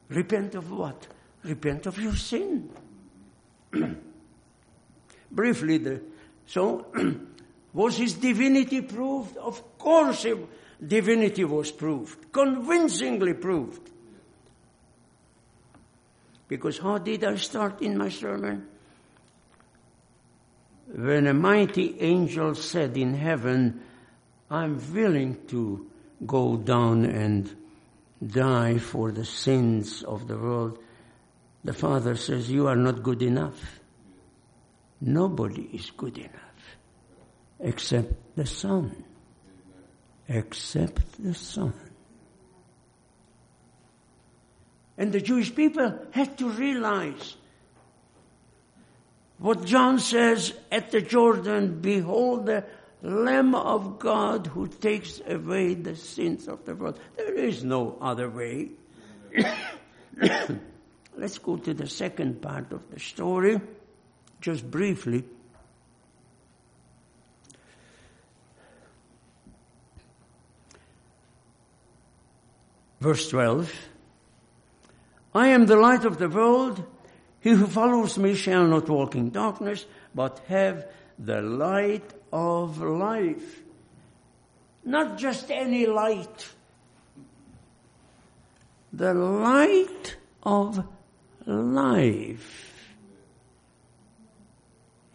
Repent 0.09 0.53
of 0.53 0.71
what? 0.71 1.07
Repent 1.43 1.87
of 1.87 1.97
your 1.97 2.15
sin. 2.15 2.69
Briefly, 5.31 5.79
the, 5.79 6.01
so 6.51 6.85
was 7.73 7.95
his 7.95 8.15
divinity 8.15 8.81
proved? 8.81 9.37
Of 9.37 9.77
course, 9.77 10.25
divinity 10.85 11.45
was 11.45 11.71
proved, 11.71 12.29
convincingly 12.33 13.35
proved. 13.35 13.89
Because 16.49 16.77
how 16.77 16.97
did 16.97 17.23
I 17.23 17.37
start 17.37 17.81
in 17.81 17.97
my 17.97 18.09
sermon? 18.09 18.67
When 20.93 21.27
a 21.27 21.33
mighty 21.33 21.97
angel 22.01 22.55
said 22.55 22.97
in 22.97 23.13
heaven, 23.13 23.79
I'm 24.49 24.77
willing 24.93 25.37
to 25.47 25.89
go 26.25 26.57
down 26.57 27.05
and 27.05 27.49
die 28.21 28.77
for 28.77 29.13
the 29.13 29.23
sins 29.23 30.03
of 30.03 30.27
the 30.27 30.35
world, 30.35 30.79
the 31.63 31.71
Father 31.71 32.17
says, 32.17 32.51
You 32.51 32.67
are 32.67 32.75
not 32.75 33.03
good 33.03 33.21
enough. 33.21 33.80
Nobody 35.01 35.63
is 35.73 35.91
good 35.91 36.17
enough 36.17 36.77
except 37.59 38.35
the 38.35 38.45
Son. 38.45 39.03
Except 40.27 41.21
the 41.21 41.33
Son. 41.33 41.73
And 44.97 45.11
the 45.11 45.21
Jewish 45.21 45.53
people 45.53 45.97
had 46.11 46.37
to 46.37 46.49
realize 46.49 47.35
what 49.39 49.65
John 49.65 49.97
says 49.97 50.53
at 50.71 50.91
the 50.91 51.01
Jordan, 51.01 51.81
behold 51.81 52.45
the 52.45 52.63
Lamb 53.01 53.55
of 53.55 53.97
God 53.97 54.45
who 54.45 54.67
takes 54.67 55.19
away 55.27 55.73
the 55.73 55.95
sins 55.95 56.47
of 56.47 56.63
the 56.65 56.75
world. 56.75 56.99
There 57.17 57.33
is 57.33 57.63
no 57.63 57.97
other 57.99 58.29
way. 58.29 58.69
Let's 61.17 61.39
go 61.39 61.57
to 61.57 61.73
the 61.73 61.87
second 61.87 62.41
part 62.41 62.71
of 62.71 62.87
the 62.91 62.99
story, 62.99 63.59
just 64.41 64.69
briefly. 64.69 65.23
Verse 72.99 73.29
12. 73.29 73.73
I 75.33 75.47
am 75.47 75.65
the 75.65 75.75
light 75.75 76.05
of 76.05 76.17
the 76.17 76.29
world. 76.29 76.83
He 77.39 77.51
who 77.51 77.65
follows 77.65 78.17
me 78.17 78.35
shall 78.35 78.67
not 78.67 78.89
walk 78.89 79.15
in 79.15 79.31
darkness, 79.31 79.85
but 80.13 80.39
have 80.47 80.85
the 81.17 81.41
light 81.41 82.13
of 82.31 82.79
life. 82.81 83.63
Not 84.83 85.17
just 85.17 85.49
any 85.49 85.85
light. 85.85 86.49
The 88.93 89.13
light 89.13 90.17
of 90.43 90.85
life. 91.45 92.70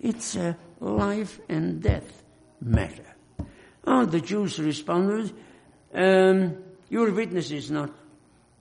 It's 0.07 0.37
a 0.37 0.57
life 0.79 1.41
and 1.49 1.83
death 1.83 2.23
matter. 2.61 3.17
Oh, 3.85 4.07
the 4.07 4.21
Jews 4.21 4.57
responded, 4.61 5.33
um, 5.93 6.59
your 6.89 7.11
witness 7.11 7.51
is 7.51 7.73
not 7.73 7.91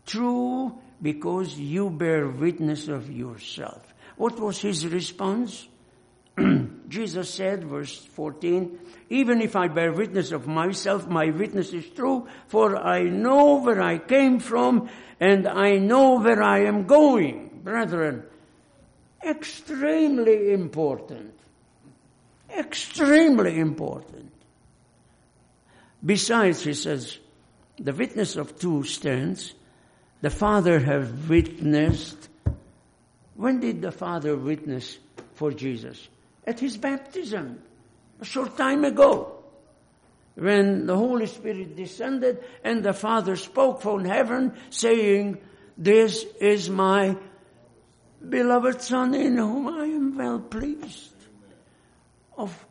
true 0.07 0.75
because 0.99 1.53
you 1.59 1.91
bear 1.91 2.27
witness 2.27 2.87
of 2.87 3.11
yourself. 3.11 3.93
What 4.17 4.39
was 4.39 4.57
his 4.57 4.87
response? 4.87 5.67
Jesus 6.87 7.31
said, 7.31 7.65
verse 7.65 7.95
14, 7.95 8.79
even 9.11 9.39
if 9.39 9.55
I 9.55 9.67
bear 9.67 9.93
witness 9.93 10.31
of 10.31 10.47
myself, 10.47 11.07
my 11.07 11.29
witness 11.29 11.73
is 11.73 11.85
true, 11.89 12.27
for 12.47 12.75
I 12.75 13.03
know 13.03 13.61
where 13.61 13.83
I 13.83 13.99
came 13.99 14.39
from 14.39 14.89
and 15.19 15.47
I 15.47 15.77
know 15.77 16.19
where 16.19 16.41
I 16.41 16.65
am 16.65 16.87
going. 16.87 17.61
Brethren, 17.63 18.23
extremely 19.23 20.51
important. 20.51 21.34
Extremely 22.57 23.59
important. 23.59 24.31
Besides, 26.03 26.63
he 26.63 26.73
says, 26.73 27.17
the 27.77 27.93
witness 27.93 28.35
of 28.35 28.57
two 28.57 28.83
stands. 28.83 29.53
The 30.21 30.29
Father 30.29 30.79
has 30.79 31.11
witnessed. 31.27 32.29
When 33.35 33.59
did 33.59 33.81
the 33.81 33.91
Father 33.91 34.35
witness 34.35 34.97
for 35.33 35.51
Jesus? 35.51 36.07
At 36.47 36.59
his 36.59 36.77
baptism, 36.77 37.59
a 38.21 38.25
short 38.25 38.57
time 38.57 38.85
ago. 38.85 39.31
When 40.35 40.85
the 40.85 40.95
Holy 40.95 41.27
Spirit 41.27 41.75
descended 41.75 42.43
and 42.63 42.83
the 42.83 42.93
Father 42.93 43.35
spoke 43.35 43.81
from 43.81 44.03
heaven 44.03 44.53
saying, 44.69 45.37
This 45.77 46.25
is 46.41 46.69
my 46.69 47.15
beloved 48.27 48.81
Son 48.81 49.13
in 49.15 49.37
whom 49.37 49.67
I 49.67 49.85
am 49.85 50.17
well 50.17 50.39
pleased. 50.39 50.64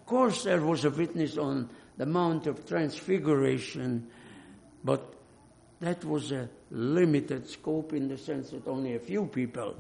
Course, 0.06 0.44
there 0.44 0.60
was 0.60 0.84
a 0.84 0.90
witness 0.90 1.38
on 1.38 1.70
the 1.96 2.06
Mount 2.06 2.46
of 2.46 2.66
Transfiguration, 2.66 4.06
but 4.82 5.14
that 5.80 6.04
was 6.04 6.30
a 6.32 6.48
limited 6.70 7.48
scope 7.48 7.92
in 7.94 8.08
the 8.08 8.18
sense 8.18 8.50
that 8.50 8.66
only 8.68 8.94
a 8.94 8.98
few 8.98 9.26
people. 9.26 9.76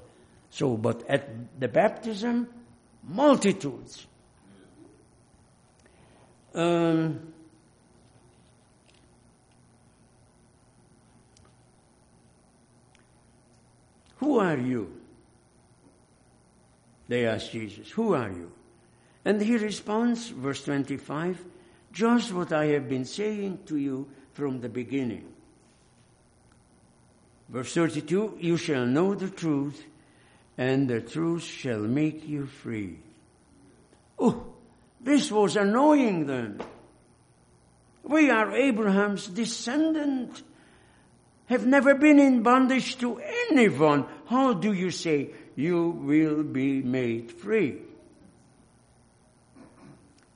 So, 0.50 0.76
but 0.76 1.08
at 1.10 1.60
the 1.60 1.68
baptism, 1.68 2.48
multitudes. 3.02 4.06
Um, 6.54 7.32
who 14.16 14.38
are 14.38 14.56
you? 14.56 15.00
They 17.08 17.26
asked 17.26 17.52
Jesus, 17.52 17.90
Who 17.90 18.14
are 18.14 18.30
you? 18.30 18.53
And 19.24 19.40
he 19.40 19.56
responds, 19.56 20.28
verse 20.28 20.62
25, 20.64 21.42
just 21.92 22.32
what 22.32 22.52
I 22.52 22.66
have 22.66 22.88
been 22.88 23.04
saying 23.04 23.60
to 23.66 23.76
you 23.76 24.08
from 24.32 24.60
the 24.60 24.68
beginning. 24.68 25.26
Verse 27.48 27.72
32, 27.72 28.38
you 28.40 28.56
shall 28.56 28.84
know 28.84 29.14
the 29.14 29.30
truth, 29.30 29.84
and 30.58 30.88
the 30.88 31.00
truth 31.00 31.44
shall 31.44 31.80
make 31.80 32.26
you 32.26 32.46
free. 32.46 32.98
Oh, 34.18 34.44
this 35.00 35.30
was 35.30 35.56
annoying 35.56 36.26
them. 36.26 36.58
We 38.02 38.30
are 38.30 38.52
Abraham's 38.52 39.26
descendant, 39.28 40.42
have 41.46 41.66
never 41.66 41.94
been 41.94 42.18
in 42.18 42.42
bondage 42.42 42.98
to 42.98 43.20
anyone. 43.50 44.06
How 44.26 44.52
do 44.52 44.72
you 44.72 44.90
say 44.90 45.30
you 45.56 45.90
will 45.90 46.42
be 46.42 46.82
made 46.82 47.30
free? 47.30 47.78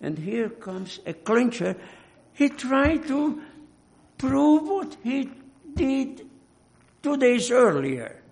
And 0.01 0.18
here 0.18 0.49
comes 0.49 1.01
a 1.07 1.12
clincher. 1.12 1.76
He 2.32 2.49
tried 2.49 3.09
to 3.09 3.42
prove 4.16 4.68
what 4.68 4.96
he 5.03 5.30
did 5.74 6.26
two 7.03 7.16
days 7.16 7.51
earlier. 7.51 8.22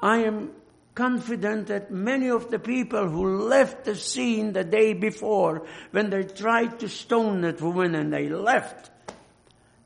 I 0.00 0.18
am 0.18 0.50
confident 0.94 1.68
that 1.68 1.90
many 1.90 2.28
of 2.28 2.50
the 2.50 2.58
people 2.58 3.08
who 3.08 3.44
left 3.44 3.84
the 3.84 3.96
scene 3.96 4.52
the 4.52 4.64
day 4.64 4.92
before 4.92 5.66
when 5.90 6.10
they 6.10 6.24
tried 6.24 6.80
to 6.80 6.88
stone 6.88 7.40
that 7.40 7.60
woman 7.60 7.94
and 7.94 8.12
they 8.12 8.28
left, 8.28 8.90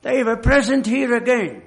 they 0.03 0.23
were 0.23 0.37
present 0.37 0.87
here 0.87 1.17
again. 1.17 1.63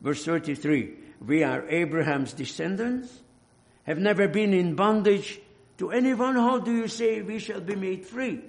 Verse 0.00 0.24
33, 0.24 0.94
we 1.26 1.42
are 1.42 1.68
Abraham's 1.68 2.32
descendants, 2.32 3.12
have 3.84 3.98
never 3.98 4.28
been 4.28 4.52
in 4.52 4.74
bondage 4.74 5.40
to 5.78 5.90
anyone, 5.90 6.34
how 6.34 6.58
do 6.58 6.74
you 6.74 6.88
say 6.88 7.22
we 7.22 7.38
shall 7.38 7.60
be 7.60 7.76
made 7.76 8.04
free? 8.04 8.40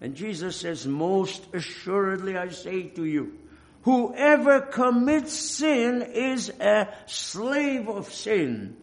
And 0.00 0.14
Jesus 0.14 0.56
says, 0.56 0.86
most 0.86 1.42
assuredly 1.54 2.36
I 2.36 2.48
say 2.48 2.84
to 2.84 3.04
you, 3.04 3.38
whoever 3.82 4.60
commits 4.60 5.32
sin 5.32 6.02
is 6.02 6.48
a 6.48 6.88
slave 7.06 7.88
of 7.88 8.12
sin. 8.12 8.76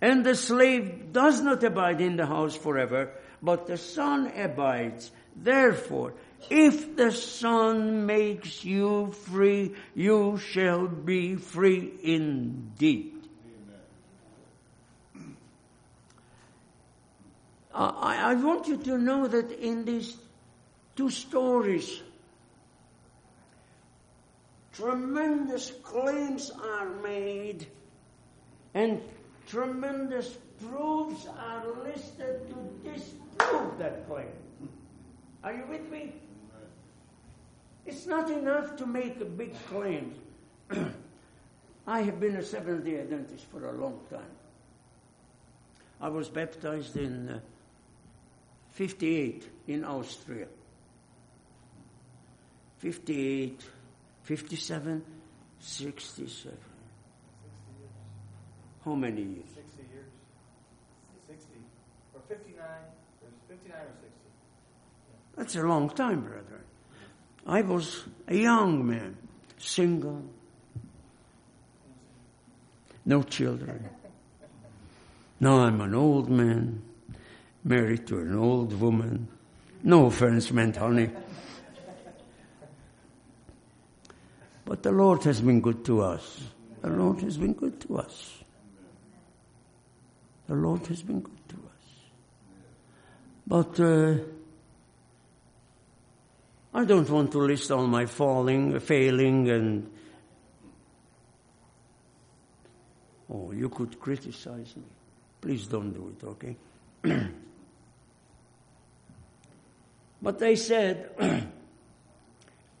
And 0.00 0.24
the 0.24 0.34
slave 0.34 1.12
does 1.12 1.40
not 1.40 1.64
abide 1.64 2.00
in 2.00 2.16
the 2.16 2.26
house 2.26 2.54
forever, 2.54 3.12
but 3.42 3.66
the 3.66 3.78
son 3.78 4.30
abides. 4.36 5.10
Therefore, 5.34 6.14
if 6.50 6.96
the 6.96 7.12
son 7.12 8.06
makes 8.06 8.64
you 8.64 9.12
free, 9.12 9.74
you 9.94 10.38
shall 10.38 10.86
be 10.86 11.36
free 11.36 11.92
indeed. 12.02 13.14
Uh, 17.72 17.92
I, 17.96 18.32
I 18.32 18.34
want 18.34 18.66
you 18.66 18.76
to 18.76 18.98
know 18.98 19.28
that 19.28 19.52
in 19.52 19.84
these 19.84 20.16
two 20.96 21.10
stories, 21.10 22.02
tremendous 24.72 25.70
claims 25.82 26.50
are 26.50 26.88
made 27.02 27.66
and 28.74 29.00
tremendous 29.46 30.36
proofs 30.60 31.26
are 31.38 31.64
listed 31.84 32.48
to 32.48 32.90
disprove 32.90 33.78
that 33.78 34.08
claim. 34.08 34.26
Are 35.44 35.52
you 35.52 35.64
with 35.68 35.88
me? 35.90 36.14
It's 37.88 38.06
not 38.06 38.30
enough 38.30 38.76
to 38.76 38.86
make 38.86 39.18
a 39.18 39.24
big 39.24 39.54
claim. 39.66 40.14
I 41.86 42.02
have 42.02 42.20
been 42.20 42.36
a 42.36 42.42
Seventh 42.42 42.84
day 42.84 43.00
Adventist 43.00 43.46
for 43.50 43.64
a 43.66 43.72
long 43.72 44.00
time. 44.10 44.34
I 45.98 46.10
was 46.10 46.28
baptized 46.28 46.98
in 46.98 47.30
uh, 47.30 47.40
58 48.72 49.48
in 49.68 49.86
Austria. 49.86 50.48
58, 52.76 53.64
57, 54.22 55.04
67. 55.58 56.58
How 58.84 58.94
many 58.94 59.22
years? 59.22 59.46
60 59.54 59.82
years. 59.94 60.10
60. 61.26 61.52
Or 62.12 62.20
59. 62.28 62.66
Or 63.22 63.30
59 63.48 63.78
or 63.80 63.86
60. 64.02 64.16
That's 65.38 65.56
a 65.56 65.62
long 65.62 65.88
time, 65.88 66.20
brother. 66.20 66.58
I 67.48 67.62
was 67.62 68.04
a 68.28 68.36
young 68.36 68.86
man, 68.86 69.16
single, 69.56 70.22
no 73.06 73.22
children. 73.22 73.88
Now 75.40 75.60
I'm 75.60 75.80
an 75.80 75.94
old 75.94 76.28
man, 76.28 76.82
married 77.64 78.06
to 78.08 78.18
an 78.18 78.36
old 78.36 78.78
woman. 78.78 79.28
No 79.82 80.06
offense 80.06 80.50
meant, 80.50 80.76
honey. 80.76 81.08
But 84.66 84.82
the 84.82 84.92
Lord 84.92 85.24
has 85.24 85.40
been 85.40 85.62
good 85.62 85.86
to 85.86 86.02
us. 86.02 86.40
The 86.82 86.90
Lord 86.90 87.22
has 87.22 87.38
been 87.38 87.54
good 87.54 87.80
to 87.80 87.96
us. 87.96 88.42
The 90.48 90.54
Lord 90.54 90.86
has 90.88 91.02
been 91.02 91.20
good 91.20 91.48
to 91.48 91.56
us. 91.56 91.88
But 93.46 93.80
uh, 93.80 94.37
I 96.74 96.84
don't 96.84 97.08
want 97.08 97.32
to 97.32 97.38
list 97.38 97.70
all 97.70 97.86
my 97.86 98.06
falling, 98.06 98.78
failing, 98.80 99.48
and 99.48 99.90
oh, 103.30 103.52
you 103.52 103.68
could 103.68 103.98
criticize 103.98 104.76
me. 104.76 104.84
Please 105.40 105.66
don't 105.66 105.92
do 105.92 106.14
it, 106.14 106.24
okay? 106.24 106.56
but 110.22 110.38
they 110.38 110.56
said, 110.56 111.10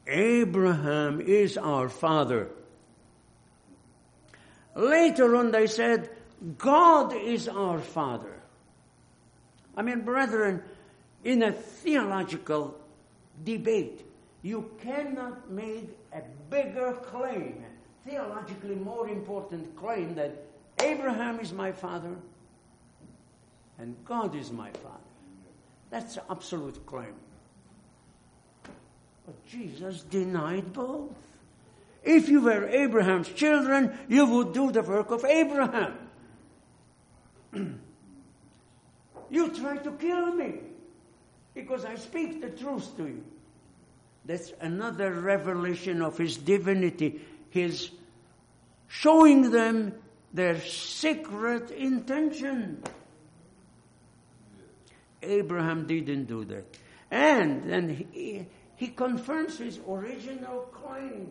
Abraham 0.06 1.20
is 1.20 1.56
our 1.56 1.88
father. 1.88 2.50
Later 4.74 5.34
on, 5.36 5.50
they 5.50 5.66
said, 5.66 6.10
God 6.56 7.14
is 7.14 7.48
our 7.48 7.80
father. 7.80 8.34
I 9.76 9.82
mean, 9.82 10.02
brethren, 10.02 10.62
in 11.24 11.42
a 11.42 11.52
theological 11.52 12.77
debate, 13.44 14.04
you 14.42 14.70
cannot 14.80 15.50
make 15.50 15.90
a 16.12 16.22
bigger 16.50 16.92
claim, 17.02 17.64
theologically 18.04 18.76
more 18.76 19.08
important 19.08 19.76
claim 19.76 20.14
that 20.14 20.44
Abraham 20.80 21.40
is 21.40 21.52
my 21.52 21.72
father 21.72 22.16
and 23.78 23.96
God 24.04 24.34
is 24.34 24.50
my 24.50 24.70
father. 24.70 24.98
That's 25.90 26.16
an 26.16 26.22
absolute 26.30 26.84
claim. 26.86 27.14
But 29.24 29.46
Jesus 29.46 30.02
denied 30.02 30.72
both. 30.72 31.12
If 32.02 32.28
you 32.28 32.40
were 32.40 32.66
Abraham's 32.68 33.28
children, 33.28 33.96
you 34.08 34.26
would 34.26 34.52
do 34.52 34.72
the 34.72 34.82
work 34.82 35.10
of 35.10 35.24
Abraham. 35.24 35.94
you 39.30 39.48
try 39.50 39.76
to 39.78 39.90
kill 39.92 40.32
me 40.32 40.54
because 41.54 41.84
I 41.84 41.96
speak 41.96 42.40
the 42.40 42.50
truth 42.50 42.96
to 42.96 43.06
you. 43.06 43.24
That's 44.24 44.52
another 44.60 45.12
revelation 45.12 46.02
of 46.02 46.18
his 46.18 46.36
divinity, 46.36 47.20
his 47.50 47.90
showing 48.88 49.50
them 49.50 49.94
their 50.32 50.60
secret 50.60 51.70
intention. 51.70 52.82
Abraham 55.22 55.86
didn't 55.86 56.26
do 56.26 56.44
that. 56.44 56.64
And 57.10 57.70
then 57.70 58.06
he, 58.12 58.46
he 58.76 58.88
confirms 58.88 59.58
his 59.58 59.80
original 59.88 60.60
claim. 60.72 61.30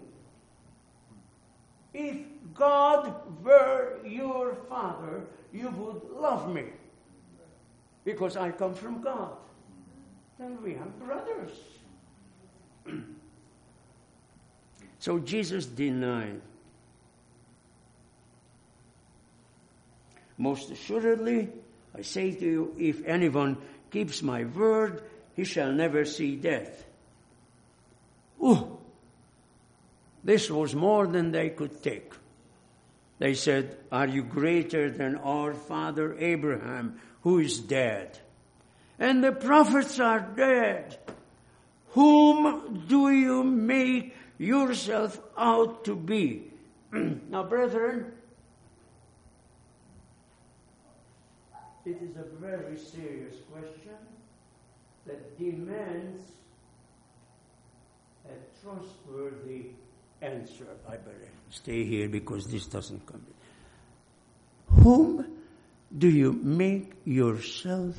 If 1.94 2.18
God 2.54 3.14
were 3.44 4.00
your 4.06 4.56
father, 4.70 5.26
you 5.54 5.70
would 5.70 6.02
love 6.20 6.54
me 6.54 6.66
because 8.04 8.38
I 8.38 8.52
come 8.52 8.74
from 8.74 9.02
God. 9.02 9.38
Then 10.40 10.62
we 10.64 10.74
have 10.74 11.00
brothers. 11.00 11.52
so 15.00 15.20
Jesus 15.20 15.66
denied. 15.66 16.42
Most 20.38 20.70
assuredly, 20.70 21.50
I 21.98 22.02
say 22.02 22.32
to 22.32 22.46
you, 22.46 22.76
if 22.78 23.04
anyone 23.06 23.58
keeps 23.90 24.22
my 24.22 24.44
word, 24.44 25.02
he 25.36 25.44
shall 25.44 25.72
never 25.72 26.06
see 26.06 26.36
death. 26.36 26.86
Ooh, 28.44 28.78
this 30.24 30.52
was 30.52 30.76
more 30.76 31.08
than 31.08 31.32
they 31.32 31.50
could 31.50 31.82
take. 31.82 32.14
They 33.18 33.34
said, 33.34 33.78
Are 33.92 34.08
you 34.08 34.22
greater 34.22 34.92
than 34.92 35.16
our 35.16 35.56
father 35.56 36.16
Abraham, 36.20 37.00
who 37.22 37.40
is 37.40 37.58
dead? 37.60 38.20
And 39.00 39.24
the 39.24 39.32
prophets 39.32 40.00
are 40.00 40.20
dead. 40.20 40.98
Whom 41.92 42.86
do 42.88 43.10
you 43.10 43.44
make 43.44 44.16
yourself 44.38 45.20
out 45.38 45.86
to 45.86 45.96
be? 45.96 46.52
now, 46.92 47.44
brethren, 47.44 48.12
it 51.86 52.02
is 52.02 52.18
a 52.18 52.24
very 52.40 52.78
serious 52.78 53.36
question 53.52 53.96
that 55.06 55.38
demands 55.38 56.22
a 58.26 58.62
trustworthy 58.62 59.68
answer, 60.22 60.66
I 60.88 60.98
better 60.98 61.30
stay 61.50 61.84
here 61.86 62.10
because 62.10 62.48
this 62.48 62.66
doesn't 62.66 63.06
come. 63.06 63.26
Whom 64.84 65.26
do 65.98 66.10
you 66.10 66.34
make 66.34 66.94
yourself 67.06 67.96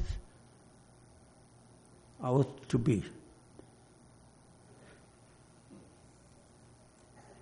out 2.22 2.68
to 2.68 2.78
be? 2.78 3.04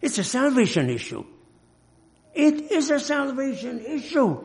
It's 0.01 0.19
a 0.19 0.25
salvation 0.25 0.91
issue. 0.91 1.25
It 2.35 2.71
is 2.71 2.91
a 2.91 3.01
salvation 3.01 3.81
issue. 3.85 4.45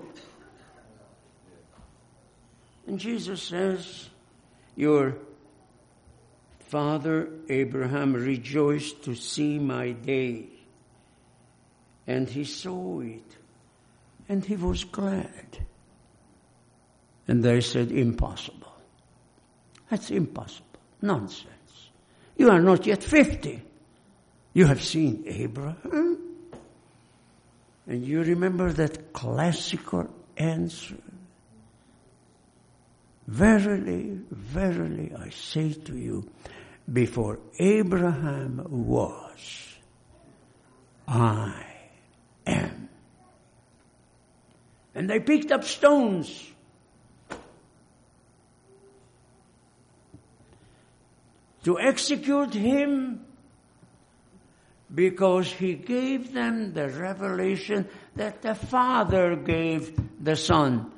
And 2.87 2.99
Jesus 2.99 3.43
says, 3.43 4.09
Your 4.75 5.17
father 6.69 7.29
Abraham 7.49 8.13
rejoiced 8.13 9.03
to 9.03 9.15
see 9.15 9.59
my 9.59 9.91
day. 9.91 10.47
And 12.07 12.27
he 12.27 12.45
saw 12.45 13.01
it. 13.01 13.37
And 14.27 14.43
he 14.43 14.55
was 14.55 14.83
glad. 14.85 15.59
And 17.27 17.43
they 17.43 17.61
said, 17.61 17.91
Impossible. 17.91 18.60
That's 19.91 20.09
impossible. 20.09 20.65
Nonsense. 21.03 21.91
You 22.37 22.49
are 22.49 22.61
not 22.61 22.87
yet 22.87 23.03
50. 23.03 23.61
You 24.53 24.65
have 24.65 24.81
seen 24.81 25.23
Abraham. 25.27 26.17
And 27.85 28.03
you 28.03 28.23
remember 28.23 28.71
that 28.73 29.13
classical 29.13 30.09
answer 30.35 30.97
Verily, 33.31 34.19
verily, 34.29 35.13
I 35.17 35.29
say 35.29 35.71
to 35.71 35.97
you, 35.97 36.29
before 36.91 37.39
Abraham 37.59 38.65
was, 38.69 39.77
I 41.07 41.65
am. 42.45 42.89
And 44.93 45.09
they 45.09 45.21
picked 45.21 45.51
up 45.53 45.63
stones. 45.63 46.45
To 51.63 51.79
execute 51.79 52.53
him 52.53 53.25
because 54.93 55.51
he 55.51 55.75
gave 55.75 56.33
them 56.33 56.73
the 56.73 56.89
revelation 56.89 57.87
that 58.15 58.41
the 58.41 58.55
Father 58.55 59.35
gave 59.35 59.97
the 60.23 60.35
Son. 60.35 60.91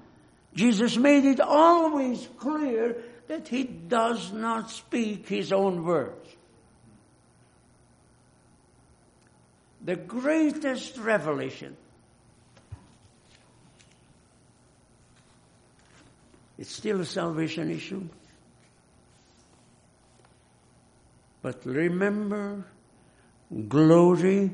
Jesus 0.55 0.97
made 0.97 1.26
it 1.26 1.39
always 1.39 2.28
clear 2.38 2.97
that 3.28 3.47
he 3.47 3.64
does 3.64 4.32
not 4.32 4.72
speak 4.72 5.28
his 5.28 5.51
own 5.51 5.84
words. 5.84 6.30
The 9.84 9.95
greatest 9.95 10.97
revelation 10.97 11.76
It's 16.57 16.72
still 16.72 17.01
a 17.01 17.05
salvation 17.05 17.72
issue. 17.72 18.07
But 21.44 21.66
remember, 21.66 22.66
glory 23.68 24.50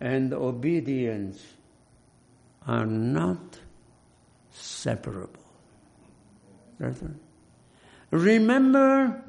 and 0.00 0.34
obedience 0.34 1.40
are 2.66 2.84
not 2.84 3.60
separable. 4.50 5.44
Brethren, 6.76 7.20
remember 8.10 9.22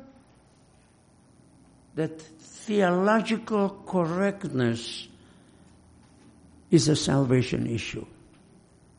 that 1.93 2.19
theological 2.19 3.84
correctness 3.86 5.07
is 6.71 6.88
a 6.88 6.95
salvation 6.95 7.67
issue, 7.67 8.05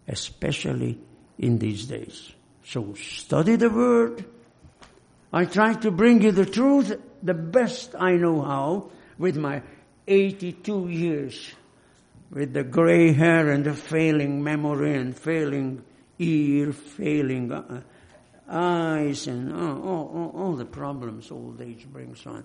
especially 0.07 0.97
in 1.39 1.59
these 1.59 1.87
days. 1.87 2.31
So 2.65 2.95
study 2.95 3.57
the 3.57 3.69
Word. 3.69 4.25
I 5.33 5.47
try 5.47 5.75
to 5.75 5.91
bring 5.91 6.23
you 6.23 6.31
the 6.31 6.47
truth 6.47 6.97
the 7.25 7.35
best 7.35 7.95
I 7.99 8.13
know 8.13 8.43
how 8.43 8.91
with 9.19 9.37
my 9.37 9.63
82 10.07 10.89
years, 10.89 11.53
with 12.31 12.53
the 12.53 12.63
gray 12.63 13.13
hair 13.13 13.51
and 13.51 13.65
the 13.65 13.75
failing 13.75 14.45
memory 14.45 14.95
and 14.95 15.17
failing 15.17 15.83
ear, 16.19 16.73
failing 16.73 17.51
uh, 17.51 17.81
eyes, 18.49 19.27
and 19.27 19.53
oh, 19.53 19.57
oh, 19.57 20.11
oh, 20.15 20.39
all 20.39 20.53
the 20.53 20.67
problems 20.67 21.31
old 21.31 21.61
age 21.63 21.87
brings 21.91 22.27
on. 22.27 22.45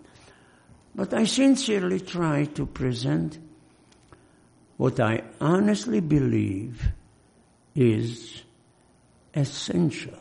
But 0.96 1.14
I 1.14 1.26
sincerely 1.26 2.00
try 2.00 2.46
to 2.46 2.66
present 2.66 3.38
what 4.78 5.00
I 5.00 5.24
honestly 5.42 6.00
believe 6.00 6.92
is 7.76 8.44
essential 9.34 10.18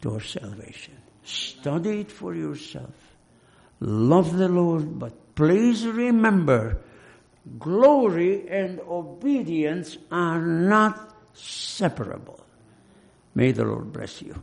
to 0.00 0.14
our 0.14 0.20
salvation. 0.20 0.94
Study 1.22 2.00
it 2.00 2.10
for 2.10 2.34
yourself. 2.34 3.03
Love 3.80 4.36
the 4.36 4.48
Lord, 4.48 4.98
but 4.98 5.34
please 5.34 5.86
remember 5.86 6.78
glory 7.58 8.48
and 8.48 8.80
obedience 8.80 9.98
are 10.10 10.40
not 10.40 11.14
separable. 11.34 12.40
May 13.34 13.52
the 13.52 13.64
Lord 13.64 13.92
bless 13.92 14.22
you. 14.22 14.40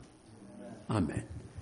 Amen. 0.90 1.31